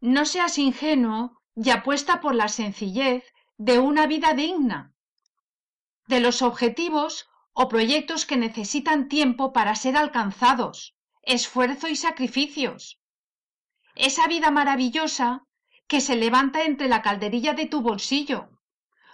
No 0.00 0.24
seas 0.24 0.58
ingenuo 0.58 1.42
y 1.54 1.70
apuesta 1.70 2.20
por 2.20 2.34
la 2.34 2.48
sencillez 2.48 3.24
de 3.64 3.78
una 3.78 4.08
vida 4.08 4.34
digna, 4.34 4.92
de 6.08 6.18
los 6.18 6.42
objetivos 6.42 7.28
o 7.52 7.68
proyectos 7.68 8.26
que 8.26 8.36
necesitan 8.36 9.06
tiempo 9.06 9.52
para 9.52 9.76
ser 9.76 9.96
alcanzados, 9.96 10.96
esfuerzo 11.22 11.86
y 11.86 11.94
sacrificios. 11.94 12.98
Esa 13.94 14.26
vida 14.26 14.50
maravillosa 14.50 15.44
que 15.86 16.00
se 16.00 16.16
levanta 16.16 16.64
entre 16.64 16.88
la 16.88 17.02
calderilla 17.02 17.52
de 17.54 17.66
tu 17.66 17.82
bolsillo, 17.82 18.50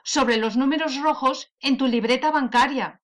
sobre 0.02 0.38
los 0.38 0.56
números 0.56 0.96
rojos 0.96 1.52
en 1.60 1.76
tu 1.76 1.86
libreta 1.86 2.30
bancaria, 2.30 3.02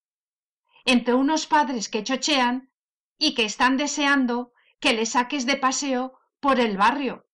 entre 0.86 1.12
unos 1.12 1.46
padres 1.46 1.90
que 1.90 2.04
chochean 2.04 2.70
y 3.18 3.34
que 3.34 3.44
están 3.44 3.76
deseando 3.76 4.52
que 4.80 4.94
le 4.94 5.04
saques 5.04 5.44
de 5.44 5.56
paseo 5.56 6.18
por 6.40 6.58
el 6.58 6.78
barrio, 6.78 7.26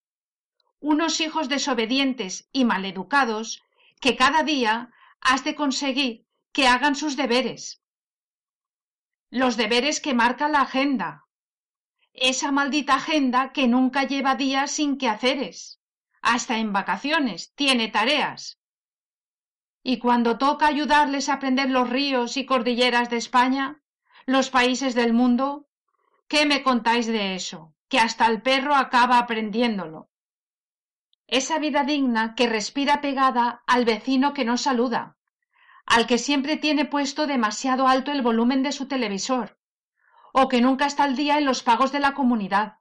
unos 0.80 1.20
hijos 1.20 1.48
desobedientes 1.48 2.48
y 2.50 2.64
maleducados 2.64 3.62
que 4.00 4.16
cada 4.16 4.42
día 4.42 4.90
has 5.20 5.44
de 5.44 5.54
conseguir 5.54 6.26
que 6.52 6.66
hagan 6.66 6.96
sus 6.96 7.16
deberes. 7.16 7.82
Los 9.30 9.56
deberes 9.56 10.00
que 10.00 10.14
marca 10.14 10.48
la 10.48 10.62
agenda, 10.62 11.26
esa 12.14 12.50
maldita 12.50 12.94
agenda 12.94 13.52
que 13.52 13.68
nunca 13.68 14.04
lleva 14.04 14.34
días 14.34 14.72
sin 14.72 14.98
quehaceres. 14.98 15.80
Hasta 16.22 16.58
en 16.58 16.72
vacaciones 16.72 17.54
tiene 17.54 17.88
tareas. 17.88 18.58
Y 19.82 19.98
cuando 19.98 20.36
toca 20.36 20.66
ayudarles 20.66 21.28
a 21.28 21.34
aprender 21.34 21.70
los 21.70 21.88
ríos 21.88 22.36
y 22.36 22.44
cordilleras 22.44 23.08
de 23.08 23.16
España, 23.16 23.80
los 24.26 24.50
países 24.50 24.94
del 24.94 25.14
mundo, 25.14 25.66
¿qué 26.28 26.44
me 26.44 26.62
contáis 26.62 27.06
de 27.06 27.34
eso? 27.34 27.74
Que 27.88 27.98
hasta 27.98 28.26
el 28.26 28.42
perro 28.42 28.74
acaba 28.74 29.18
aprendiéndolo. 29.18 30.09
Esa 31.32 31.60
vida 31.60 31.84
digna 31.84 32.34
que 32.34 32.48
respira 32.48 33.00
pegada 33.00 33.62
al 33.68 33.84
vecino 33.84 34.34
que 34.34 34.44
no 34.44 34.56
saluda, 34.58 35.16
al 35.86 36.08
que 36.08 36.18
siempre 36.18 36.56
tiene 36.56 36.86
puesto 36.86 37.28
demasiado 37.28 37.86
alto 37.86 38.10
el 38.10 38.20
volumen 38.20 38.64
de 38.64 38.72
su 38.72 38.88
televisor, 38.88 39.56
o 40.32 40.48
que 40.48 40.60
nunca 40.60 40.86
está 40.86 41.04
al 41.04 41.14
día 41.14 41.38
en 41.38 41.44
los 41.44 41.62
pagos 41.62 41.92
de 41.92 42.00
la 42.00 42.14
comunidad. 42.14 42.78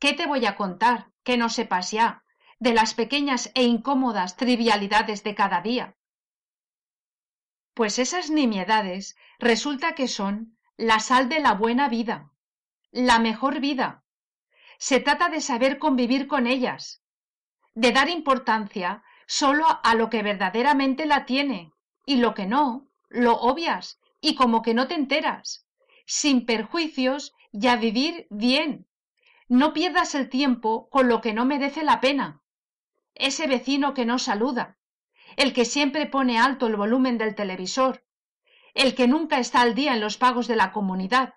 ¿Qué 0.00 0.14
te 0.14 0.26
voy 0.26 0.46
a 0.46 0.56
contar 0.56 1.12
que 1.22 1.36
no 1.36 1.48
sepas 1.48 1.92
ya 1.92 2.24
de 2.58 2.74
las 2.74 2.94
pequeñas 2.94 3.52
e 3.54 3.62
incómodas 3.62 4.36
trivialidades 4.36 5.22
de 5.22 5.36
cada 5.36 5.60
día? 5.60 5.96
Pues 7.74 8.00
esas 8.00 8.30
nimiedades 8.30 9.16
resulta 9.38 9.94
que 9.94 10.08
son 10.08 10.58
la 10.76 10.98
sal 10.98 11.28
de 11.28 11.38
la 11.38 11.54
buena 11.54 11.88
vida, 11.88 12.32
la 12.90 13.20
mejor 13.20 13.60
vida. 13.60 14.02
Se 14.78 14.98
trata 14.98 15.28
de 15.28 15.40
saber 15.40 15.78
convivir 15.78 16.26
con 16.26 16.48
ellas, 16.48 17.00
de 17.74 17.92
dar 17.92 18.08
importancia 18.08 19.02
solo 19.26 19.64
a 19.82 19.94
lo 19.94 20.10
que 20.10 20.22
verdaderamente 20.22 21.06
la 21.06 21.24
tiene, 21.24 21.72
y 22.04 22.16
lo 22.16 22.34
que 22.34 22.46
no, 22.46 22.88
lo 23.08 23.36
obvias, 23.36 24.00
y 24.20 24.34
como 24.34 24.62
que 24.62 24.74
no 24.74 24.88
te 24.88 24.94
enteras. 24.94 25.66
Sin 26.06 26.44
perjuicios 26.46 27.32
y 27.52 27.68
a 27.68 27.76
vivir 27.76 28.26
bien. 28.30 28.86
No 29.48 29.72
pierdas 29.72 30.14
el 30.14 30.28
tiempo 30.28 30.88
con 30.90 31.08
lo 31.08 31.20
que 31.20 31.32
no 31.32 31.44
merece 31.44 31.82
la 31.82 32.00
pena. 32.00 32.42
Ese 33.14 33.46
vecino 33.46 33.94
que 33.94 34.06
no 34.06 34.18
saluda, 34.18 34.78
el 35.36 35.52
que 35.52 35.64
siempre 35.64 36.06
pone 36.06 36.38
alto 36.38 36.66
el 36.66 36.76
volumen 36.76 37.18
del 37.18 37.34
televisor, 37.34 38.04
el 38.74 38.94
que 38.94 39.08
nunca 39.08 39.38
está 39.38 39.60
al 39.60 39.74
día 39.74 39.92
en 39.94 40.00
los 40.00 40.16
pagos 40.16 40.48
de 40.48 40.56
la 40.56 40.72
comunidad, 40.72 41.34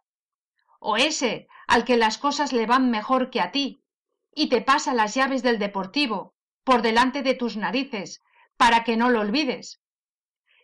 o 0.79 0.97
ese 0.97 1.47
al 1.67 1.85
que 1.85 1.97
las 1.97 2.17
cosas 2.17 2.53
le 2.53 2.65
van 2.65 2.89
mejor 2.89 3.29
que 3.29 3.41
a 3.41 3.51
ti, 3.51 3.82
y 4.35 4.49
te 4.49 4.61
pasa 4.61 4.93
las 4.93 5.15
llaves 5.15 5.43
del 5.43 5.59
deportivo 5.59 6.33
por 6.63 6.81
delante 6.81 7.23
de 7.23 7.33
tus 7.33 7.57
narices 7.57 8.21
para 8.57 8.83
que 8.83 8.97
no 8.97 9.09
lo 9.09 9.21
olvides. 9.21 9.81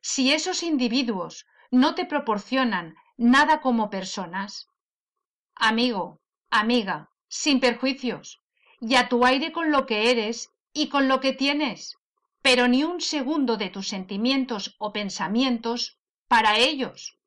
Si 0.01 0.31
esos 0.31 0.63
individuos 0.63 1.45
no 1.71 1.95
te 1.95 2.05
proporcionan 2.05 2.95
nada 3.17 3.61
como 3.61 3.89
personas. 3.89 4.69
Amigo, 5.55 6.21
amiga, 6.49 7.09
sin 7.27 7.59
perjuicios, 7.59 8.41
y 8.79 8.95
a 8.95 9.09
tu 9.09 9.25
aire 9.25 9.51
con 9.51 9.71
lo 9.71 9.85
que 9.85 10.09
eres 10.09 10.51
y 10.73 10.89
con 10.89 11.07
lo 11.07 11.19
que 11.19 11.33
tienes, 11.33 11.97
pero 12.41 12.67
ni 12.67 12.83
un 12.83 13.01
segundo 13.01 13.57
de 13.57 13.69
tus 13.69 13.89
sentimientos 13.89 14.75
o 14.79 14.93
pensamientos 14.93 15.99
para 16.27 16.57
ellos. 16.57 17.17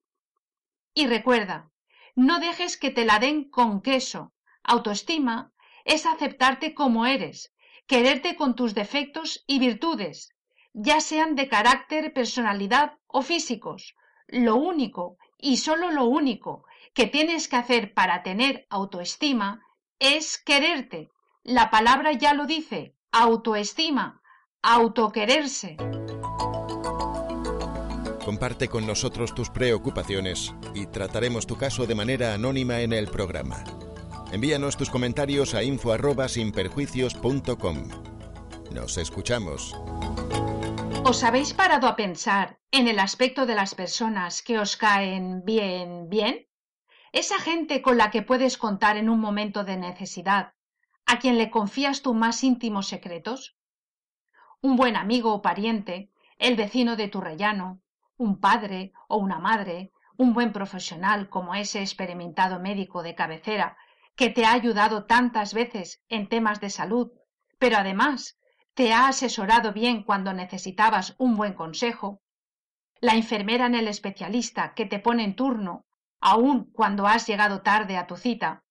Y 0.94 1.06
recuerda, 1.06 1.70
no 2.14 2.40
dejes 2.40 2.76
que 2.76 2.90
te 2.90 3.04
la 3.04 3.18
den 3.18 3.48
con 3.50 3.82
queso. 3.82 4.32
Autoestima 4.64 5.51
es 5.84 6.06
aceptarte 6.06 6.74
como 6.74 7.06
eres, 7.06 7.52
quererte 7.86 8.36
con 8.36 8.54
tus 8.54 8.74
defectos 8.74 9.44
y 9.46 9.58
virtudes, 9.58 10.34
ya 10.72 11.00
sean 11.00 11.34
de 11.34 11.48
carácter, 11.48 12.12
personalidad 12.12 12.98
o 13.06 13.22
físicos. 13.22 13.94
Lo 14.26 14.56
único 14.56 15.18
y 15.38 15.58
solo 15.58 15.90
lo 15.90 16.04
único 16.04 16.64
que 16.94 17.06
tienes 17.06 17.48
que 17.48 17.56
hacer 17.56 17.94
para 17.94 18.22
tener 18.22 18.66
autoestima 18.70 19.62
es 19.98 20.38
quererte. 20.38 21.10
La 21.42 21.70
palabra 21.70 22.12
ya 22.12 22.34
lo 22.34 22.46
dice, 22.46 22.94
autoestima, 23.10 24.22
autoquererse. 24.62 25.76
Comparte 28.24 28.68
con 28.68 28.86
nosotros 28.86 29.34
tus 29.34 29.50
preocupaciones 29.50 30.54
y 30.74 30.86
trataremos 30.86 31.46
tu 31.46 31.56
caso 31.56 31.86
de 31.86 31.96
manera 31.96 32.34
anónima 32.34 32.80
en 32.80 32.92
el 32.92 33.08
programa. 33.08 33.64
Envíanos 34.32 34.76
tus 34.78 34.88
comentarios 34.88 35.54
a 35.54 35.62
info@sinperjuicios.com. 35.62 37.76
Nos 38.72 38.96
escuchamos. 38.96 39.76
¿Os 41.04 41.22
habéis 41.22 41.52
parado 41.52 41.86
a 41.86 41.96
pensar 41.96 42.58
en 42.70 42.88
el 42.88 42.98
aspecto 42.98 43.44
de 43.44 43.54
las 43.54 43.74
personas 43.74 44.40
que 44.40 44.58
os 44.58 44.78
caen 44.78 45.44
bien, 45.44 46.08
bien? 46.08 46.46
Esa 47.12 47.38
gente 47.40 47.82
con 47.82 47.98
la 47.98 48.10
que 48.10 48.22
puedes 48.22 48.56
contar 48.56 48.96
en 48.96 49.10
un 49.10 49.20
momento 49.20 49.64
de 49.64 49.76
necesidad, 49.76 50.54
a 51.04 51.18
quien 51.18 51.36
le 51.36 51.50
confías 51.50 52.00
tus 52.00 52.14
más 52.14 52.42
íntimos 52.42 52.88
secretos. 52.88 53.58
Un 54.62 54.76
buen 54.76 54.96
amigo 54.96 55.34
o 55.34 55.42
pariente, 55.42 56.10
el 56.38 56.56
vecino 56.56 56.96
de 56.96 57.08
tu 57.08 57.20
rellano, 57.20 57.82
un 58.16 58.40
padre 58.40 58.94
o 59.08 59.18
una 59.18 59.38
madre, 59.38 59.92
un 60.16 60.32
buen 60.32 60.54
profesional 60.54 61.28
como 61.28 61.54
ese 61.54 61.80
experimentado 61.80 62.60
médico 62.60 63.02
de 63.02 63.14
cabecera 63.14 63.76
que 64.16 64.30
te 64.30 64.44
ha 64.44 64.52
ayudado 64.52 65.04
tantas 65.04 65.54
veces 65.54 66.02
en 66.08 66.28
temas 66.28 66.60
de 66.60 66.70
salud, 66.70 67.12
pero 67.58 67.76
además 67.78 68.38
te 68.74 68.92
ha 68.92 69.08
asesorado 69.08 69.72
bien 69.72 70.02
cuando 70.02 70.32
necesitabas 70.32 71.14
un 71.18 71.36
buen 71.36 71.54
consejo, 71.54 72.22
la 73.00 73.14
enfermera 73.14 73.66
en 73.66 73.74
el 73.74 73.88
especialista 73.88 74.74
que 74.74 74.86
te 74.86 74.98
pone 74.98 75.24
en 75.24 75.36
turno, 75.36 75.84
aun 76.20 76.70
cuando 76.72 77.06
has 77.06 77.26
llegado 77.26 77.62
tarde 77.62 77.96
a 77.96 78.06
tu 78.06 78.16
cita, 78.16 78.62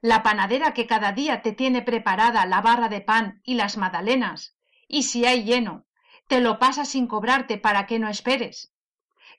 la 0.00 0.22
panadera 0.22 0.74
que 0.74 0.86
cada 0.86 1.12
día 1.12 1.40
te 1.40 1.52
tiene 1.52 1.80
preparada 1.80 2.44
la 2.44 2.60
barra 2.60 2.90
de 2.90 3.00
pan 3.00 3.40
y 3.42 3.54
las 3.54 3.78
magdalenas, 3.78 4.54
y 4.86 5.04
si 5.04 5.24
hay 5.24 5.44
lleno, 5.44 5.86
te 6.28 6.40
lo 6.40 6.58
pasa 6.58 6.84
sin 6.84 7.06
cobrarte 7.06 7.56
para 7.56 7.86
que 7.86 7.98
no 7.98 8.08
esperes. 8.08 8.74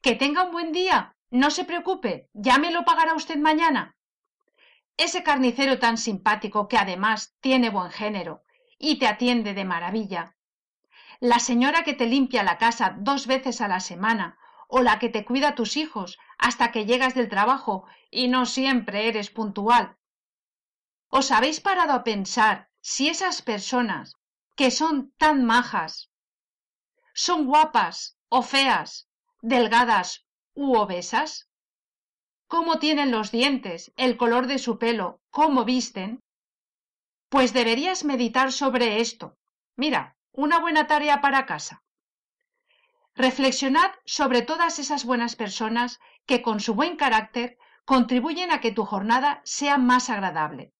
Que 0.02 0.16
tenga 0.16 0.44
un 0.44 0.52
buen 0.52 0.72
día, 0.72 1.16
no 1.30 1.52
se 1.52 1.66
preocupe, 1.66 2.30
ya 2.34 2.58
me 2.58 2.72
lo 2.72 2.84
pagará 2.84 3.14
usted 3.14 3.38
mañana. 3.38 3.95
Ese 4.98 5.24
carnicero 5.24 5.78
tan 5.80 5.98
simpático 5.98 6.68
que 6.68 6.78
además 6.78 7.36
tiene 7.42 7.70
buen 7.70 7.92
género 7.92 8.44
y 8.80 8.98
te 8.98 9.08
atiende 9.08 9.54
de 9.54 9.66
maravilla. 9.66 10.36
La 11.20 11.40
señora 11.40 11.84
que 11.84 11.94
te 11.94 12.06
limpia 12.06 12.44
la 12.44 12.58
casa 12.58 12.96
dos 12.98 13.28
veces 13.28 13.62
a 13.62 13.68
la 13.68 13.80
semana 13.80 14.38
o 14.68 14.82
la 14.82 15.00
que 15.00 15.10
te 15.10 15.26
cuida 15.26 15.50
a 15.50 15.56
tus 15.56 15.78
hijos 15.78 16.18
hasta 16.38 16.72
que 16.72 16.86
llegas 16.86 17.14
del 17.14 17.30
trabajo 17.30 17.86
y 18.10 18.28
no 18.28 18.46
siempre 18.46 19.08
eres 19.08 19.30
puntual. 19.30 19.98
¿Os 21.10 21.32
habéis 21.32 21.62
parado 21.62 21.94
a 21.94 22.04
pensar 22.04 22.70
si 22.82 23.10
esas 23.10 23.42
personas 23.42 24.16
que 24.56 24.72
son 24.72 25.12
tan 25.18 25.46
majas 25.46 26.12
son 27.14 27.46
guapas 27.46 28.18
o 28.30 28.42
feas, 28.42 29.10
delgadas 29.42 30.26
u 30.54 30.76
obesas? 30.76 31.50
¿Cómo 32.58 32.80
tienen 32.80 33.12
los 33.12 33.32
dientes, 33.32 33.91
el 33.98 34.15
color 34.15 34.48
de 34.48 34.60
su 34.60 34.80
pelo, 34.80 35.20
cómo 35.30 35.65
visten? 35.65 36.22
Pues 37.28 37.52
deberías 37.52 38.06
meditar 38.06 38.54
sobre 38.54 39.02
esto. 39.02 39.36
Mira, 39.76 40.15
una 40.32 40.60
buena 40.60 40.88
tarea 40.88 41.20
para 41.20 41.46
casa. 41.46 41.84
Reflexionad 43.13 43.91
sobre 44.06 44.41
todas 44.41 44.80
esas 44.80 45.04
buenas 45.04 45.36
personas 45.36 46.00
que 46.26 46.41
con 46.41 46.62
su 46.62 46.76
buen 46.76 46.96
carácter 46.96 47.58
contribuyen 47.84 48.52
a 48.52 48.62
que 48.62 48.72
tu 48.72 48.86
jornada 48.86 49.41
sea 49.44 49.78
más 49.78 50.10
agradable. 50.10 50.72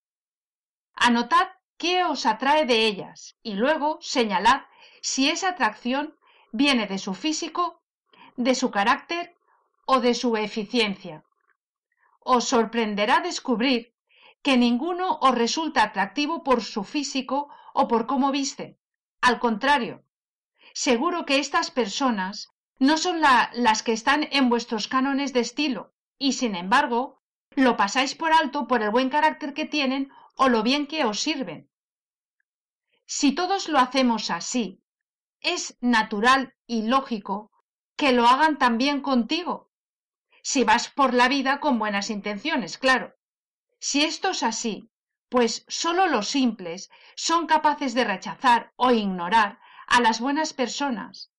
Anotad 0.94 1.50
qué 1.78 2.06
os 2.06 2.26
atrae 2.26 2.66
de 2.66 2.88
ellas 2.88 3.36
y 3.44 3.56
luego 3.56 3.98
señalad 4.00 4.62
si 5.02 5.30
esa 5.30 5.50
atracción 5.50 6.16
viene 6.54 6.88
de 6.88 7.00
su 7.00 7.14
físico, 7.14 7.84
de 8.38 8.56
su 8.56 8.72
carácter 8.72 9.36
o 9.86 10.00
de 10.00 10.14
su 10.14 10.38
eficiencia. 10.38 11.26
Os 12.34 12.44
sorprenderá 12.54 13.18
descubrir 13.30 13.82
que 14.46 14.58
ninguno 14.66 15.08
os 15.28 15.34
resulta 15.44 15.80
atractivo 15.84 16.44
por 16.48 16.60
su 16.74 16.84
físico 16.84 17.38
o 17.74 17.88
por 17.88 18.08
cómo 18.10 18.28
viste. 18.40 18.66
Al 19.22 19.38
contrario, 19.46 20.04
seguro 20.74 21.26
que 21.28 21.38
estas 21.38 21.70
personas 21.70 22.50
no 22.80 22.98
son 22.98 23.22
las 23.22 23.84
que 23.84 23.94
están 23.94 24.28
en 24.32 24.50
vuestros 24.50 24.88
cánones 24.88 25.34
de 25.34 25.42
estilo, 25.42 25.94
y 26.18 26.34
sin 26.34 26.56
embargo, 26.56 27.22
lo 27.52 27.78
pasáis 27.78 28.16
por 28.16 28.34
alto 28.34 28.68
por 28.68 28.82
el 28.82 28.90
buen 28.90 29.10
carácter 29.10 29.54
que 29.54 29.66
tienen 29.66 30.12
o 30.36 30.50
lo 30.50 30.64
bien 30.64 30.88
que 30.88 31.06
os 31.06 31.20
sirven. 31.20 31.70
Si 33.06 33.34
todos 33.34 33.70
lo 33.70 33.78
hacemos 33.78 34.32
así, 34.32 34.82
es 35.42 35.78
natural 35.80 36.56
y 36.66 36.88
lógico 36.88 37.52
que 37.96 38.14
lo 38.14 38.26
hagan 38.28 38.58
también 38.58 39.02
contigo. 39.02 39.65
Si 40.52 40.64
vas 40.64 40.90
por 40.90 41.16
la 41.16 41.28
vida 41.28 41.60
con 41.60 41.80
buenas 41.80 42.12
intenciones, 42.12 42.78
claro. 42.78 43.16
Si 43.80 44.04
esto 44.04 44.30
es 44.30 44.44
así, 44.44 44.92
pues 45.28 45.66
sólo 45.68 46.06
los 46.06 46.28
simples 46.28 46.92
son 47.16 47.48
capaces 47.48 47.96
de 47.96 48.04
rechazar 48.04 48.72
o 48.76 48.92
ignorar 48.92 49.58
a 49.88 50.02
las 50.02 50.20
buenas 50.20 50.54
personas, 50.54 51.32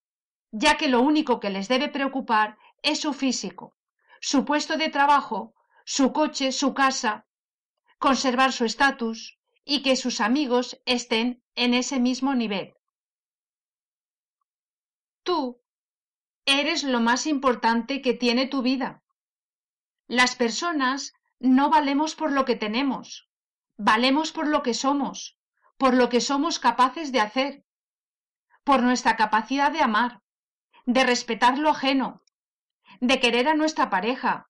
ya 0.51 0.77
que 0.77 0.89
lo 0.89 1.03
único 1.03 1.39
que 1.39 1.51
les 1.51 1.69
debe 1.69 1.89
preocupar 1.89 2.59
es 2.83 2.99
su 2.99 3.13
físico, 3.13 3.77
su 4.21 4.45
puesto 4.45 4.77
de 4.77 4.89
trabajo, 4.89 5.55
su 5.85 6.13
coche, 6.13 6.51
su 6.51 6.75
casa, 6.75 7.27
conservar 7.99 8.53
su 8.53 8.65
estatus 8.65 9.39
y 9.65 9.85
que 9.85 9.95
sus 9.95 10.21
amigos 10.21 10.83
estén 10.85 11.45
en 11.55 11.75
ese 11.75 12.01
mismo 12.01 12.35
nivel. 12.35 12.75
Tú 15.23 15.63
eres 16.47 16.85
lo 16.85 17.01
más 17.01 17.27
importante 17.27 18.01
que 18.01 18.15
tiene 18.15 18.47
tu 18.47 18.63
vida. 18.63 19.03
Las 20.07 20.37
personas 20.37 21.13
no 21.41 21.69
valemos 21.69 22.15
por 22.15 22.31
lo 22.31 22.45
que 22.45 22.55
tenemos, 22.55 23.29
valemos 23.77 24.33
por 24.33 24.47
lo 24.47 24.63
que 24.63 24.73
somos, 24.73 25.37
por 25.77 25.95
lo 25.95 26.09
que 26.09 26.21
somos 26.21 26.59
capaces 26.59 27.11
de 27.13 27.21
hacer, 27.21 27.65
por 28.65 28.83
nuestra 28.83 29.17
capacidad 29.17 29.73
de 29.73 29.83
amar, 29.83 30.23
de 30.87 31.05
respetar 31.05 31.59
lo 31.59 31.71
ajeno, 31.71 32.23
de 33.01 33.21
querer 33.21 33.49
a 33.49 33.55
nuestra 33.55 33.91
pareja, 33.91 34.49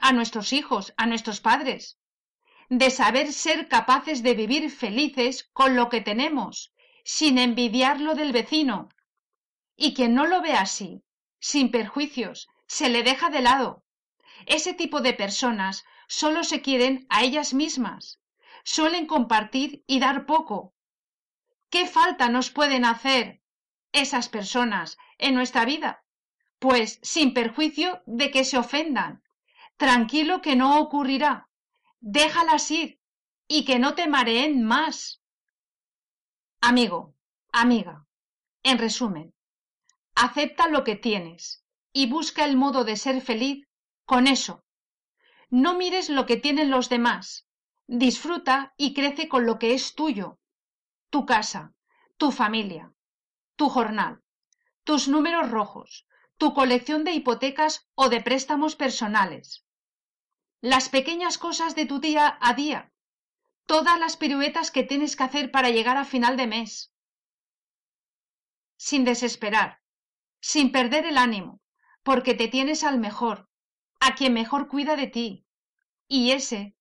a 0.00 0.12
nuestros 0.12 0.52
hijos, 0.52 0.92
a 0.98 1.06
nuestros 1.06 1.40
padres, 1.40 1.98
de 2.68 2.90
saber 2.90 3.32
ser 3.32 3.68
capaces 3.68 4.22
de 4.22 4.34
vivir 4.34 4.70
felices 4.70 5.48
con 5.52 5.74
lo 5.74 5.88
que 5.88 6.02
tenemos, 6.02 6.72
sin 7.02 7.38
envidiar 7.38 8.00
lo 8.00 8.14
del 8.14 8.32
vecino. 8.32 8.90
Y 9.74 9.94
quien 9.94 10.14
no 10.14 10.26
lo 10.26 10.42
ve 10.42 10.52
así, 10.52 11.02
sin 11.40 11.70
perjuicios, 11.70 12.48
se 12.66 12.88
le 12.88 13.02
deja 13.02 13.30
de 13.30 13.40
lado. 13.40 13.82
Ese 14.46 14.74
tipo 14.74 15.00
de 15.00 15.12
personas 15.12 15.84
solo 16.06 16.44
se 16.44 16.62
quieren 16.62 17.06
a 17.08 17.22
ellas 17.22 17.52
mismas, 17.54 18.20
suelen 18.62 19.06
compartir 19.06 19.82
y 19.86 19.98
dar 19.98 20.26
poco. 20.26 20.74
¿Qué 21.70 21.86
falta 21.86 22.28
nos 22.28 22.50
pueden 22.50 22.84
hacer 22.84 23.40
esas 23.92 24.28
personas 24.28 24.98
en 25.18 25.34
nuestra 25.34 25.64
vida? 25.64 26.04
Pues 26.58 27.00
sin 27.02 27.32
perjuicio 27.32 28.02
de 28.06 28.30
que 28.30 28.44
se 28.44 28.58
ofendan. 28.58 29.22
Tranquilo 29.76 30.42
que 30.42 30.56
no 30.56 30.80
ocurrirá. 30.80 31.48
Déjalas 32.00 32.70
ir 32.70 33.00
y 33.48 33.64
que 33.64 33.78
no 33.78 33.94
te 33.94 34.08
mareen 34.08 34.64
más. 34.64 35.22
Amigo, 36.60 37.14
amiga, 37.52 38.04
en 38.62 38.78
resumen, 38.78 39.34
acepta 40.20 40.68
lo 40.68 40.84
que 40.84 40.96
tienes 40.96 41.64
y 41.94 42.06
busca 42.06 42.44
el 42.44 42.54
modo 42.54 42.84
de 42.84 42.96
ser 42.96 43.22
feliz 43.22 43.66
con 44.04 44.26
eso. 44.26 44.64
No 45.48 45.74
mires 45.74 46.10
lo 46.10 46.26
que 46.26 46.36
tienen 46.36 46.70
los 46.70 46.90
demás. 46.90 47.46
Disfruta 47.86 48.74
y 48.76 48.92
crece 48.92 49.28
con 49.28 49.46
lo 49.46 49.58
que 49.58 49.72
es 49.72 49.94
tuyo, 49.94 50.38
tu 51.08 51.24
casa, 51.24 51.74
tu 52.18 52.30
familia, 52.32 52.92
tu 53.56 53.70
jornal, 53.70 54.22
tus 54.84 55.08
números 55.08 55.50
rojos, 55.50 56.06
tu 56.36 56.52
colección 56.52 57.02
de 57.02 57.12
hipotecas 57.12 57.88
o 57.94 58.10
de 58.10 58.20
préstamos 58.20 58.76
personales, 58.76 59.64
las 60.60 60.90
pequeñas 60.90 61.38
cosas 61.38 61.74
de 61.74 61.86
tu 61.86 61.98
día 61.98 62.38
a 62.42 62.52
día, 62.52 62.92
todas 63.64 63.98
las 63.98 64.18
piruetas 64.18 64.70
que 64.70 64.82
tienes 64.82 65.16
que 65.16 65.24
hacer 65.24 65.50
para 65.50 65.70
llegar 65.70 65.96
a 65.96 66.04
final 66.04 66.36
de 66.36 66.46
mes. 66.46 66.92
Sin 68.76 69.04
desesperar, 69.04 69.79
sin 70.40 70.72
perder 70.72 71.06
el 71.06 71.18
ánimo, 71.18 71.60
porque 72.02 72.34
te 72.34 72.48
tienes 72.48 72.84
al 72.84 72.98
mejor, 72.98 73.48
a 74.00 74.14
quien 74.14 74.32
mejor 74.32 74.68
cuida 74.68 74.96
de 74.96 75.06
ti. 75.06 75.46
Y 76.08 76.32
ese, 76.32 76.74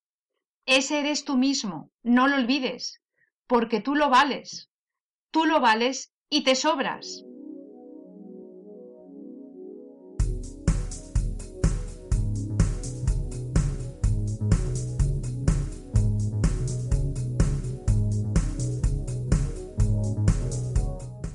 ese 0.65 0.99
eres 0.99 1.25
tú 1.25 1.37
mismo, 1.37 1.91
no 2.01 2.27
lo 2.27 2.35
olvides, 2.35 3.01
porque 3.47 3.81
tú 3.81 3.95
lo 3.95 4.09
vales. 4.09 4.69
Tú 5.31 5.45
lo 5.45 5.59
vales 5.59 6.11
y 6.29 6.43
te 6.43 6.55
sobras. 6.55 7.23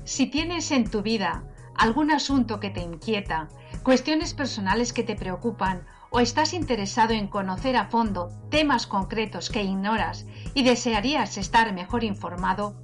Si 0.03 0.27
tienes 0.27 0.71
en 0.71 0.89
tu 0.89 1.01
vida 1.01 1.54
algún 1.77 2.11
asunto 2.11 2.59
que 2.59 2.69
te 2.69 2.81
inquieta, 2.81 3.49
cuestiones 3.83 4.33
personales 4.33 4.93
que 4.93 5.03
te 5.03 5.15
preocupan 5.15 5.85
o 6.09 6.19
estás 6.19 6.53
interesado 6.53 7.13
en 7.13 7.27
conocer 7.27 7.75
a 7.75 7.87
fondo 7.87 8.29
temas 8.49 8.87
concretos 8.87 9.49
que 9.49 9.63
ignoras 9.63 10.25
y 10.53 10.63
desearías 10.63 11.37
estar 11.37 11.73
mejor 11.73 12.03
informado, 12.03 12.75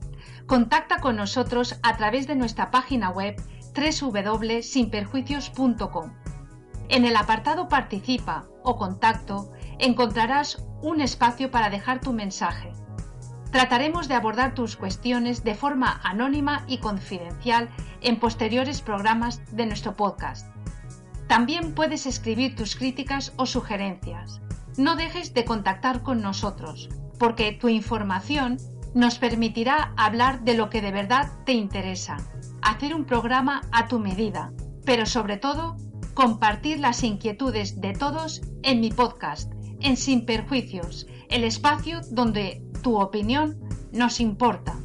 Contacta 0.45 0.99
con 0.99 1.15
nosotros 1.15 1.79
a 1.81 1.95
través 1.95 2.27
de 2.27 2.35
nuestra 2.35 2.71
página 2.71 3.09
web 3.09 3.41
www.sinperjuicios.com. 3.73 6.11
En 6.89 7.05
el 7.05 7.15
apartado 7.15 7.69
Participa 7.69 8.49
o 8.63 8.75
Contacto 8.75 9.53
encontrarás 9.79 10.61
un 10.81 10.99
espacio 10.99 11.51
para 11.51 11.69
dejar 11.69 12.01
tu 12.01 12.11
mensaje. 12.11 12.73
Trataremos 13.51 14.07
de 14.07 14.13
abordar 14.13 14.55
tus 14.55 14.77
cuestiones 14.77 15.43
de 15.43 15.55
forma 15.55 15.99
anónima 16.03 16.63
y 16.67 16.77
confidencial 16.77 17.69
en 17.99 18.17
posteriores 18.17 18.81
programas 18.81 19.41
de 19.53 19.65
nuestro 19.65 19.95
podcast. 19.95 20.47
También 21.27 21.73
puedes 21.73 22.05
escribir 22.05 22.55
tus 22.55 22.75
críticas 22.77 23.33
o 23.35 23.45
sugerencias. 23.45 24.41
No 24.77 24.95
dejes 24.95 25.33
de 25.33 25.43
contactar 25.43 26.01
con 26.01 26.21
nosotros, 26.21 26.89
porque 27.19 27.51
tu 27.51 27.67
información 27.67 28.57
nos 28.93 29.19
permitirá 29.19 29.93
hablar 29.97 30.43
de 30.43 30.55
lo 30.55 30.69
que 30.69 30.81
de 30.81 30.91
verdad 30.91 31.29
te 31.45 31.53
interesa, 31.53 32.17
hacer 32.61 32.95
un 32.95 33.05
programa 33.05 33.61
a 33.71 33.87
tu 33.87 33.99
medida, 33.99 34.53
pero 34.85 35.05
sobre 35.05 35.37
todo 35.37 35.75
compartir 36.13 36.79
las 36.79 37.03
inquietudes 37.03 37.81
de 37.81 37.93
todos 37.93 38.41
en 38.63 38.79
mi 38.79 38.91
podcast, 38.91 39.51
en 39.81 39.97
Sin 39.97 40.25
Perjuicios, 40.25 41.07
el 41.29 41.43
espacio 41.43 42.01
donde 42.11 42.63
tu 42.81 42.99
opinión 42.99 43.59
nos 43.91 44.19
importa. 44.19 44.75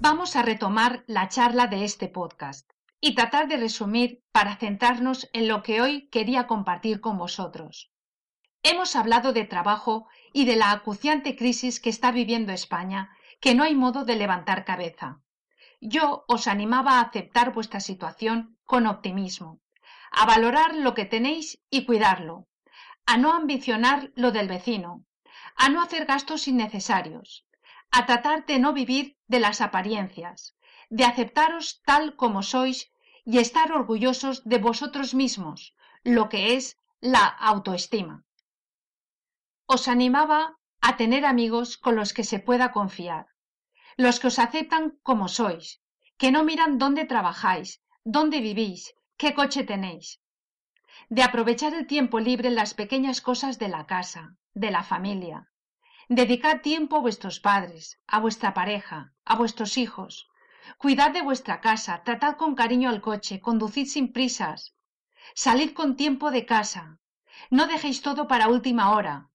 Vamos 0.00 0.36
a 0.36 0.42
retomar 0.42 1.02
la 1.06 1.28
charla 1.28 1.66
de 1.66 1.84
este 1.84 2.08
podcast 2.08 2.70
y 3.00 3.14
tratar 3.14 3.48
de 3.48 3.56
resumir 3.56 4.22
para 4.32 4.56
centrarnos 4.56 5.30
en 5.32 5.48
lo 5.48 5.62
que 5.62 5.80
hoy 5.80 6.08
quería 6.08 6.46
compartir 6.46 7.00
con 7.00 7.16
vosotros. 7.16 7.90
Hemos 8.62 8.96
hablado 8.96 9.32
de 9.32 9.44
trabajo 9.44 10.06
y 10.32 10.44
de 10.44 10.56
la 10.56 10.72
acuciante 10.72 11.36
crisis 11.36 11.80
que 11.80 11.90
está 11.90 12.12
viviendo 12.12 12.52
España, 12.52 13.10
que 13.40 13.54
no 13.54 13.62
hay 13.62 13.74
modo 13.74 14.04
de 14.04 14.16
levantar 14.16 14.64
cabeza. 14.64 15.22
Yo 15.80 16.24
os 16.28 16.46
animaba 16.48 16.98
a 16.98 17.02
aceptar 17.02 17.54
vuestra 17.54 17.80
situación 17.80 18.58
con 18.64 18.86
optimismo, 18.86 19.60
a 20.10 20.26
valorar 20.26 20.74
lo 20.76 20.94
que 20.94 21.04
tenéis 21.04 21.62
y 21.70 21.84
cuidarlo, 21.84 22.46
a 23.06 23.16
no 23.16 23.32
ambicionar 23.32 24.12
lo 24.14 24.32
del 24.32 24.48
vecino, 24.48 25.04
a 25.56 25.68
no 25.68 25.82
hacer 25.82 26.06
gastos 26.06 26.48
innecesarios, 26.48 27.44
a 27.90 28.06
tratar 28.06 28.46
de 28.46 28.58
no 28.58 28.72
vivir 28.72 29.16
de 29.26 29.40
las 29.40 29.60
apariencias, 29.60 30.56
de 30.90 31.04
aceptaros 31.04 31.82
tal 31.84 32.16
como 32.16 32.42
sois 32.42 32.90
y 33.24 33.38
estar 33.38 33.72
orgullosos 33.72 34.42
de 34.44 34.58
vosotros 34.58 35.14
mismos, 35.14 35.74
lo 36.02 36.28
que 36.28 36.54
es 36.56 36.78
la 37.00 37.26
autoestima. 37.26 38.24
Os 39.66 39.88
animaba 39.88 40.58
a 40.80 40.96
tener 40.96 41.24
amigos 41.24 41.76
con 41.78 41.96
los 41.96 42.12
que 42.12 42.24
se 42.24 42.38
pueda 42.38 42.72
confiar, 42.72 43.26
los 43.96 44.20
que 44.20 44.26
os 44.26 44.38
aceptan 44.38 44.98
como 45.02 45.28
sois, 45.28 45.80
que 46.18 46.32
no 46.32 46.44
miran 46.44 46.78
dónde 46.78 47.04
trabajáis, 47.04 47.80
dónde 48.04 48.40
vivís, 48.40 48.94
qué 49.16 49.34
coche 49.34 49.64
tenéis, 49.64 50.20
de 51.08 51.22
aprovechar 51.22 51.74
el 51.74 51.86
tiempo 51.86 52.20
libre 52.20 52.48
en 52.48 52.54
las 52.54 52.74
pequeñas 52.74 53.20
cosas 53.20 53.58
de 53.58 53.68
la 53.68 53.86
casa, 53.86 54.36
de 54.54 54.70
la 54.70 54.82
familia. 54.82 55.50
Dedicad 56.08 56.60
tiempo 56.60 56.96
a 56.96 57.00
vuestros 57.00 57.40
padres, 57.40 57.98
a 58.06 58.20
vuestra 58.20 58.52
pareja, 58.52 59.12
a 59.24 59.36
vuestros 59.36 59.78
hijos. 59.78 60.28
Cuidad 60.78 61.12
de 61.12 61.22
vuestra 61.22 61.60
casa, 61.60 62.02
tratad 62.04 62.36
con 62.36 62.54
cariño 62.54 62.88
al 62.90 63.00
coche, 63.00 63.40
conducid 63.40 63.86
sin 63.86 64.12
prisas. 64.12 64.74
Salid 65.34 65.72
con 65.72 65.96
tiempo 65.96 66.30
de 66.30 66.46
casa. 66.46 66.98
No 67.50 67.66
dejéis 67.66 68.02
todo 68.02 68.28
para 68.28 68.48
última 68.48 68.90
hora. 68.90 69.30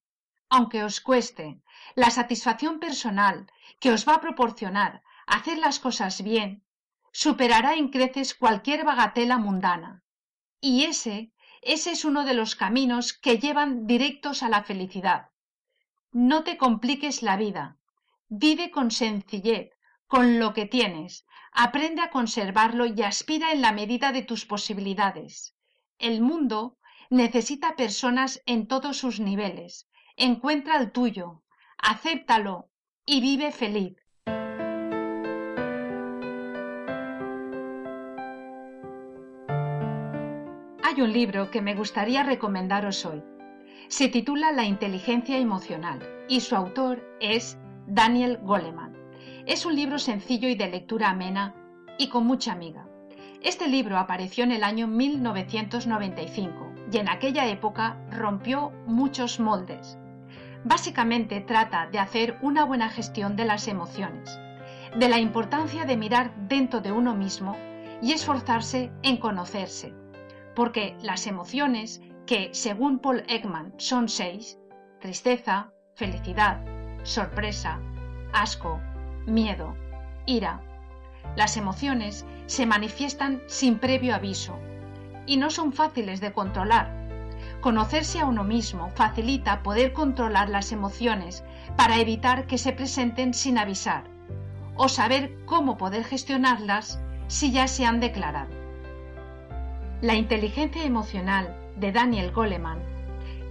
Aunque 0.48 0.82
os 0.82 1.00
cueste, 1.00 1.60
la 1.94 2.10
satisfacción 2.10 2.80
personal 2.80 3.50
que 3.78 3.92
os 3.92 4.06
va 4.08 4.14
a 4.14 4.20
proporcionar 4.20 5.02
hacer 5.26 5.58
las 5.58 5.78
cosas 5.78 6.22
bien 6.22 6.64
superará 7.12 7.74
en 7.74 7.88
creces 7.88 8.34
cualquier 8.34 8.84
bagatela 8.84 9.38
mundana. 9.38 10.02
Y 10.60 10.84
ese 10.84 11.32
ese 11.62 11.92
es 11.92 12.04
uno 12.04 12.24
de 12.24 12.34
los 12.34 12.56
caminos 12.56 13.12
que 13.12 13.38
llevan 13.38 13.86
directos 13.86 14.42
a 14.42 14.48
la 14.48 14.62
felicidad. 14.62 15.28
No 16.12 16.42
te 16.42 16.56
compliques 16.56 17.22
la 17.22 17.36
vida. 17.36 17.76
Vive 18.28 18.70
con 18.70 18.90
sencillez, 18.90 19.70
con 20.06 20.38
lo 20.38 20.54
que 20.54 20.66
tienes. 20.66 21.26
Aprende 21.52 22.02
a 22.02 22.10
conservarlo 22.10 22.86
y 22.86 23.02
aspira 23.02 23.52
en 23.52 23.60
la 23.60 23.72
medida 23.72 24.12
de 24.12 24.22
tus 24.22 24.46
posibilidades. 24.46 25.54
El 25.98 26.20
mundo 26.20 26.78
necesita 27.10 27.76
personas 27.76 28.40
en 28.46 28.66
todos 28.66 28.96
sus 28.96 29.20
niveles. 29.20 29.88
Encuentra 30.16 30.78
el 30.78 30.92
tuyo, 30.92 31.42
acéptalo 31.76 32.70
y 33.04 33.20
vive 33.20 33.52
feliz. 33.52 33.99
Un 41.00 41.12
libro 41.12 41.50
que 41.50 41.62
me 41.62 41.74
gustaría 41.74 42.22
recomendaros 42.22 43.06
hoy. 43.06 43.22
Se 43.88 44.08
titula 44.08 44.52
La 44.52 44.64
inteligencia 44.64 45.38
emocional 45.38 45.98
y 46.28 46.40
su 46.40 46.54
autor 46.54 47.02
es 47.20 47.58
Daniel 47.86 48.38
Goleman. 48.42 48.94
Es 49.46 49.64
un 49.64 49.74
libro 49.74 49.98
sencillo 49.98 50.48
y 50.48 50.54
de 50.54 50.68
lectura 50.68 51.10
amena 51.10 51.54
y 51.98 52.08
con 52.08 52.26
mucha 52.26 52.52
amiga. 52.52 52.86
Este 53.42 53.66
libro 53.68 53.96
apareció 53.96 54.44
en 54.44 54.52
el 54.52 54.62
año 54.62 54.86
1995 54.86 56.72
y 56.92 56.98
en 56.98 57.08
aquella 57.08 57.48
época 57.48 57.96
rompió 58.10 58.70
muchos 58.86 59.40
moldes. 59.40 59.98
Básicamente 60.64 61.40
trata 61.40 61.88
de 61.90 61.98
hacer 61.98 62.36
una 62.42 62.64
buena 62.64 62.90
gestión 62.90 63.36
de 63.36 63.46
las 63.46 63.68
emociones, 63.68 64.38
de 64.94 65.08
la 65.08 65.18
importancia 65.18 65.86
de 65.86 65.96
mirar 65.96 66.34
dentro 66.48 66.80
de 66.80 66.92
uno 66.92 67.14
mismo 67.14 67.56
y 68.02 68.12
esforzarse 68.12 68.92
en 69.02 69.16
conocerse, 69.16 69.94
porque 70.60 70.94
las 71.00 71.26
emociones, 71.26 72.02
que 72.26 72.50
según 72.52 72.98
Paul 72.98 73.24
Ekman 73.28 73.72
son 73.78 74.10
seis, 74.10 74.58
tristeza, 75.00 75.72
felicidad, 75.94 76.62
sorpresa, 77.02 77.80
asco, 78.34 78.78
miedo, 79.24 79.74
ira, 80.26 80.60
las 81.34 81.56
emociones 81.56 82.26
se 82.44 82.66
manifiestan 82.66 83.40
sin 83.46 83.78
previo 83.78 84.14
aviso 84.14 84.58
y 85.24 85.38
no 85.38 85.48
son 85.48 85.72
fáciles 85.72 86.20
de 86.20 86.34
controlar. 86.34 86.92
Conocerse 87.62 88.20
a 88.20 88.26
uno 88.26 88.44
mismo 88.44 88.90
facilita 88.90 89.62
poder 89.62 89.94
controlar 89.94 90.50
las 90.50 90.72
emociones 90.72 91.42
para 91.78 92.00
evitar 92.00 92.46
que 92.46 92.58
se 92.58 92.74
presenten 92.74 93.32
sin 93.32 93.56
avisar 93.56 94.04
o 94.76 94.90
saber 94.90 95.42
cómo 95.46 95.78
poder 95.78 96.04
gestionarlas 96.04 97.00
si 97.28 97.50
ya 97.50 97.66
se 97.66 97.86
han 97.86 97.98
declarado. 97.98 98.59
La 100.02 100.14
inteligencia 100.14 100.84
emocional 100.84 101.54
de 101.76 101.92
Daniel 101.92 102.32
Goleman 102.32 102.78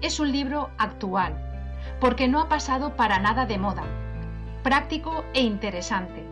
es 0.02 0.20
un 0.20 0.32
libro 0.32 0.72
actual, 0.80 1.38
porque 2.00 2.28
no 2.28 2.42
ha 2.42 2.50
pasado 2.50 2.96
para 2.96 3.20
nada 3.20 3.46
de 3.46 3.60
moda, 3.60 3.84
práctico 4.64 5.24
e 5.36 5.42
interesante. 5.42 6.24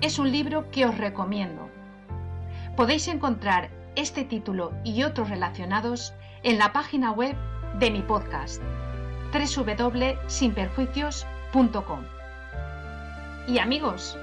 Es 0.00 0.18
un 0.18 0.32
libro 0.32 0.72
que 0.72 0.86
os 0.86 0.98
recomiendo. 0.98 1.70
Podéis 2.76 3.06
encontrar 3.06 3.70
este 3.94 4.24
título 4.24 4.72
y 4.82 5.04
otros 5.04 5.30
relacionados 5.30 6.14
en 6.42 6.58
la 6.58 6.72
página 6.72 7.12
web 7.12 7.36
de 7.78 7.92
mi 7.92 8.02
podcast 8.02 8.60
www.sinperjuicios.com. 9.32 12.00
Y 13.46 13.58
amigos, 13.58 14.18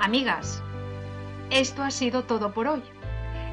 amigas, 0.00 0.60
esto 1.50 1.84
ha 1.84 1.92
sido 1.92 2.24
todo 2.24 2.52
por 2.52 2.66
hoy. 2.66 2.82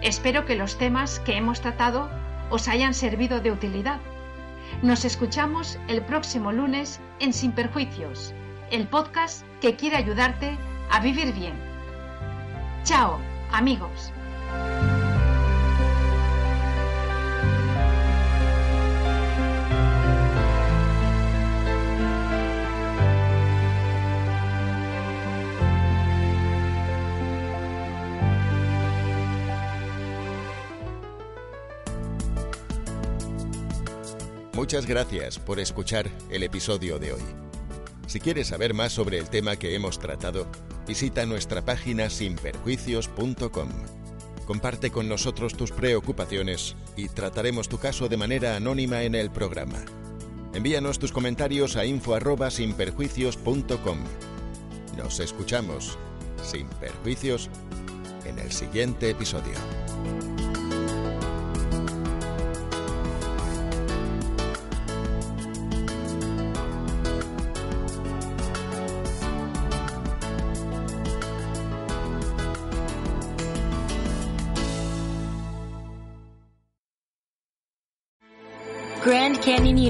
Espero 0.01 0.45
que 0.45 0.55
los 0.55 0.77
temas 0.77 1.19
que 1.19 1.35
hemos 1.35 1.61
tratado 1.61 2.09
os 2.49 2.67
hayan 2.67 2.93
servido 2.93 3.41
de 3.41 3.51
utilidad. 3.51 3.99
Nos 4.81 5.03
escuchamos 5.03 5.77
el 5.87 6.01
próximo 6.03 6.51
lunes 6.51 6.99
en 7.19 7.33
Sin 7.33 7.51
Perjuicios, 7.51 8.33
el 8.71 8.87
podcast 8.87 9.45
que 9.61 9.75
quiere 9.75 9.97
ayudarte 9.97 10.57
a 10.89 10.99
vivir 11.01 11.33
bien. 11.33 11.53
Chao, 12.83 13.19
amigos. 13.51 14.13
Muchas 34.59 34.85
gracias 34.85 35.39
por 35.39 35.57
escuchar 35.61 36.11
el 36.29 36.43
episodio 36.43 36.99
de 36.99 37.13
hoy. 37.13 37.21
Si 38.07 38.19
quieres 38.19 38.47
saber 38.47 38.73
más 38.73 38.91
sobre 38.91 39.17
el 39.17 39.29
tema 39.29 39.55
que 39.55 39.73
hemos 39.73 39.99
tratado, 39.99 40.47
visita 40.85 41.25
nuestra 41.25 41.63
página 41.63 42.09
sinperjuicios.com. 42.09 43.69
Comparte 44.45 44.91
con 44.91 45.07
nosotros 45.07 45.55
tus 45.55 45.71
preocupaciones 45.71 46.75
y 46.97 47.07
trataremos 47.07 47.69
tu 47.69 47.77
caso 47.77 48.09
de 48.09 48.17
manera 48.17 48.57
anónima 48.57 49.03
en 49.03 49.15
el 49.15 49.31
programa. 49.31 49.79
Envíanos 50.53 50.99
tus 50.99 51.13
comentarios 51.13 51.77
a 51.77 51.85
info@sinperjuicios.com. 51.85 53.97
Nos 54.97 55.21
escuchamos 55.21 55.97
sin 56.43 56.67
perjuicios 56.67 57.49
en 58.25 58.39
el 58.39 58.51
siguiente 58.51 59.09
episodio. 59.09 59.53